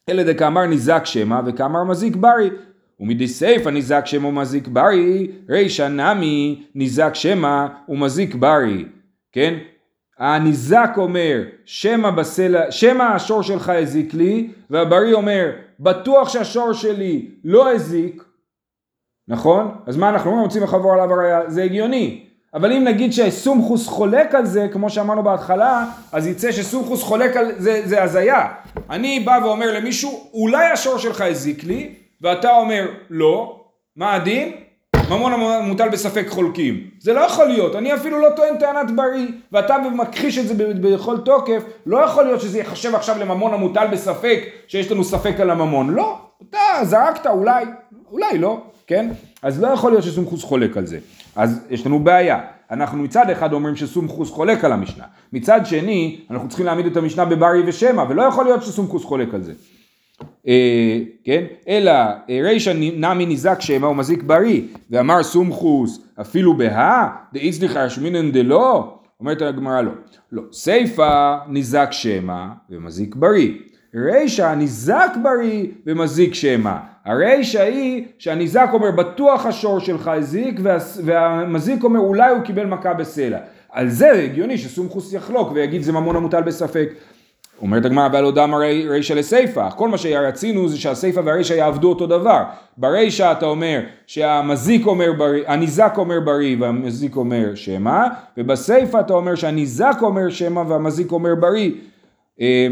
אלא 0.10 0.24
דקאמר 0.24 0.66
ניזק 0.66 1.02
שמע 1.06 1.42
וכאמר 1.46 1.84
מזיק 1.84 2.16
ברי. 2.16 2.50
ומדי 3.00 3.28
סיפא 3.28 3.70
ניזק 3.70 4.06
שמא 4.06 4.28
ומזיק 4.28 4.68
ברי, 4.68 5.32
רישא 5.50 5.88
נמי 5.88 6.64
ניזק 6.76 7.12
שמא 7.16 7.66
ומזיק 7.90 8.36
ברי, 8.36 8.86
כן? 9.32 9.54
הניזק 10.22 10.90
אומר 10.98 11.44
שמא 11.66 12.10
בסלע, 12.10 12.72
שמא 12.72 13.04
השור 13.04 13.44
שלך 13.44 13.70
הזיק 13.70 14.14
לי, 14.14 14.50
והבריא 14.70 15.14
אומר 15.14 15.52
בטוח 15.80 16.30
שהשור 16.30 16.74
שלי 16.74 17.28
לא 17.44 17.72
הזיק, 17.72 18.24
נכון? 19.28 19.76
אז 19.88 19.98
מה 19.98 20.10
אנחנו 20.10 20.30
אומרים? 20.30 20.46
רוצים 20.46 20.64
לחבור 20.64 20.94
עליו 20.94 21.14
הראייה, 21.14 21.50
זה 21.50 21.64
הגיוני. 21.64 22.26
אבל 22.54 22.72
אם 22.72 22.84
נגיד 22.84 23.14
שסומכוס 23.14 23.88
חולק 23.88 24.36
על 24.36 24.46
זה, 24.46 24.68
כמו 24.72 24.90
שאמרנו 24.90 25.24
בהתחלה, 25.24 25.86
אז 26.12 26.28
יצא 26.28 26.52
שסומכוס 26.52 27.04
חולק 27.04 27.38
על 27.38 27.52
זה, 27.58 27.82
זה 27.86 28.04
הזיה. 28.04 28.48
אני 28.90 29.20
בא 29.20 29.40
ואומר 29.44 29.78
למישהו, 29.80 30.30
אולי 30.34 30.66
השור 30.66 30.98
שלך 30.98 31.22
הזיק 31.22 31.64
לי, 31.64 31.96
ואתה 32.22 32.52
אומר, 32.52 32.88
לא, 33.10 33.62
מה 33.96 34.14
הדין? 34.14 34.54
ממון 35.12 35.34
המוטל 35.34 35.90
בספק 35.90 36.26
חולקים. 36.30 36.88
זה 37.00 37.14
לא 37.14 37.20
יכול 37.20 37.46
להיות, 37.46 37.76
אני 37.76 37.94
אפילו 37.94 38.22
לא 38.22 38.30
טוען 38.36 38.58
טענת 38.58 38.96
בריא, 38.96 39.28
ואתה 39.52 39.78
מכחיש 39.96 40.38
את 40.38 40.48
זה 40.48 40.54
בכל 40.82 41.18
תוקף, 41.18 41.64
לא 41.86 41.98
יכול 41.98 42.24
להיות 42.24 42.42
שזה 42.42 42.58
ייחשב 42.58 42.96
עכשיו 42.96 43.16
לממון 43.20 43.54
המוטל 43.54 43.88
בספק, 43.88 44.40
שיש 44.68 44.92
לנו 44.92 45.04
ספק 45.04 45.40
על 45.40 45.50
הממון. 45.50 45.90
לא, 45.90 46.18
אתה 46.50 46.58
זרקת 46.84 47.28
אולי, 47.28 47.66
אולי 48.12 48.38
לא, 48.38 48.62
כן? 48.88 49.10
אז 49.42 49.62
לא 49.62 49.68
יכול 49.68 49.92
להיות 49.92 50.04
שסומכוס 50.04 50.44
חולק 50.44 50.78
על 50.78 50.86
זה. 50.86 51.00
אז 51.36 51.60
יש 51.70 51.86
לנו 51.86 52.00
בעיה. 52.00 52.40
אנחנו 52.72 52.98
מצד 52.98 53.30
אחד 53.30 53.54
אומרים 53.54 53.76
שסומכוס 53.76 54.32
חולק 54.32 54.66
על 54.66 54.72
המשנה. 54.72 55.04
מצד 55.34 55.66
שני, 55.66 56.20
אנחנו 56.32 56.48
צריכים 56.48 56.66
להעמיד 56.66 56.86
את 56.86 56.98
המשנה 56.98 57.26
בברי 57.26 57.62
ושמע, 57.66 58.04
ולא 58.10 58.22
יכול 58.22 58.46
להיות 58.46 58.64
שסומכוס 58.64 59.04
חולק 59.04 59.34
על 59.34 59.44
זה. 59.44 59.54
אה, 60.48 61.00
כן? 61.24 61.44
אלא 61.68 61.92
אה, 61.92 62.40
רישא 62.44 62.74
נמי 62.76 63.26
ניזק 63.26 63.62
שמא 63.62 63.86
הוא 63.86 63.96
מזיק 63.96 64.24
בריא, 64.24 64.62
ואמר 64.90 65.24
סומכוס 65.24 66.08
אפילו 66.22 66.58
בהא, 66.58 67.08
דאיצליחא 67.34 67.90
שמינן 67.90 68.32
דלא, 68.32 68.98
אומרת 69.20 69.42
הגמרא 69.42 69.82
לא. 69.82 69.92
לא, 70.32 70.42
סיפא 70.52 71.38
ניזק 71.48 71.88
שמא 71.92 72.46
ומזיק 72.70 73.16
בריא. 73.16 73.52
רישא 73.96 74.54
ניזק 74.58 75.12
בריא 75.24 75.66
ומזיק 75.86 76.34
שמא. 76.34 76.76
הרישא 77.06 77.62
היא 77.62 78.06
שהניזק 78.18 78.70
אומר 78.74 78.92
בטוח 78.92 79.46
השור 79.46 79.80
שלך 79.80 80.08
הזיק 80.08 80.60
והמזיק 81.04 81.84
אומר 81.84 82.00
אולי 82.00 82.30
הוא 82.30 82.42
קיבל 82.42 82.66
מכה 82.66 82.94
בסלע. 82.94 83.40
על 83.70 83.90
זה 83.90 84.12
הגיוני 84.12 84.58
שסומכוס 84.58 85.14
יחלוק 85.14 85.52
ויגיד 85.54 85.82
זה 85.82 85.92
ממון 85.92 86.16
המוטל 86.16 86.42
בספק. 86.42 86.90
אומרת 87.62 87.86
הגמרא 87.86 88.10
ועל 88.14 88.32
דמא 88.32 88.56
רישא 88.90 89.14
לסיפא, 89.14 89.70
כל 89.70 89.90
מה 89.90 89.98
שרצינו 89.98 90.70
זה 90.70 90.78
שהסיפא 90.78 91.22
והרישא 91.26 91.54
יעבדו 91.54 91.90
אותו 91.90 92.08
דבר. 92.08 92.44
ברישא 92.78 93.32
אתה 93.32 93.46
אומר 93.46 93.80
שהמזיק 94.08 94.86
אומר 94.86 95.14
בריא, 95.18 95.44
הניזק 95.48 95.94
אומר 95.98 96.20
בריא 96.20 96.56
והמזיק 96.60 97.16
אומר 97.16 97.56
שמא, 97.56 98.08
ובסיפא 98.38 99.00
אתה 99.00 99.14
אומר 99.14 99.36
שהניזק 99.36 99.98
אומר 100.02 100.30
שמא 100.30 100.60
והמזיק 100.60 101.12
אומר 101.12 101.36
בריא. 101.36 101.72
אה, 102.42 102.68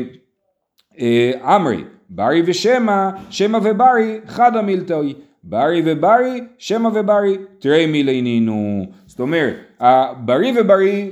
אה, 1.00 1.56
אמרי, 1.56 1.84
ברי 2.10 2.42
ושמא, 2.46 3.10
שמא 3.30 3.60
וברי, 3.64 4.20
חדא 4.28 4.62
מילתאי. 4.62 5.14
ברי 5.44 5.82
וברי, 5.86 6.42
שמא 6.58 6.88
וברי, 6.88 7.38
תרי 7.60 7.86
מילינינו. 7.86 8.86
זאת 9.06 9.20
אומרת, 9.20 9.56
הברי 9.80 10.54
וברי 10.62 11.12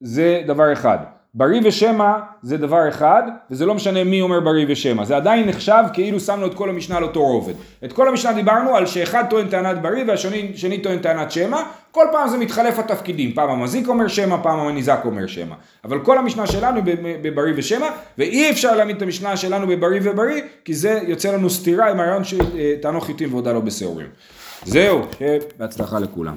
זה 0.00 0.42
דבר 0.46 0.72
אחד. 0.72 0.98
בריא 1.34 1.60
ושמא 1.64 2.12
זה 2.42 2.56
דבר 2.56 2.88
אחד, 2.88 3.22
וזה 3.50 3.66
לא 3.66 3.74
משנה 3.74 4.04
מי 4.04 4.20
אומר 4.20 4.40
בריא 4.40 4.66
ושמא, 4.68 5.04
זה 5.04 5.16
עדיין 5.16 5.48
נחשב 5.48 5.82
כאילו 5.92 6.20
שמנו 6.20 6.46
את 6.46 6.54
כל 6.54 6.68
המשנה 6.70 6.96
על 6.96 7.02
אותו 7.02 7.20
רובד. 7.20 7.54
את 7.84 7.92
כל 7.92 8.08
המשנה 8.08 8.32
דיברנו 8.32 8.76
על 8.76 8.86
שאחד 8.86 9.24
טוען 9.30 9.48
טענת 9.48 9.82
בריא 9.82 10.04
והשני 10.06 10.52
שני 10.54 10.78
טוען 10.78 10.98
טענת 10.98 11.30
שמא, 11.30 11.62
כל 11.90 12.06
פעם 12.12 12.28
זה 12.28 12.38
מתחלף 12.38 12.78
התפקידים, 12.78 13.32
פעם 13.32 13.50
המזיק 13.50 13.88
אומר 13.88 14.08
שמא, 14.08 14.36
פעם 14.42 14.60
הניזק 14.60 15.00
אומר 15.04 15.26
שמא. 15.26 15.54
אבל 15.84 15.98
כל 15.98 16.18
המשנה 16.18 16.46
שלנו 16.46 16.80
בבריא 17.22 17.54
ושמא, 17.56 17.86
ואי 18.18 18.50
אפשר 18.50 18.76
להעמיד 18.76 18.96
את 18.96 19.02
המשנה 19.02 19.36
שלנו 19.36 19.66
בבריא 19.66 20.00
ובריא, 20.02 20.42
כי 20.64 20.74
זה 20.74 21.00
יוצא 21.06 21.32
לנו 21.32 21.50
סתירה 21.50 21.90
עם 21.90 22.00
הרעיון 22.00 22.24
של 22.24 22.40
אה, 22.84 23.00
חיטים 23.00 23.32
ועודה 23.32 23.52
לא 23.52 23.60
בשעורים. 23.60 24.06
זהו, 24.64 25.02
בהצלחה 25.58 25.98
לכולם. 25.98 26.36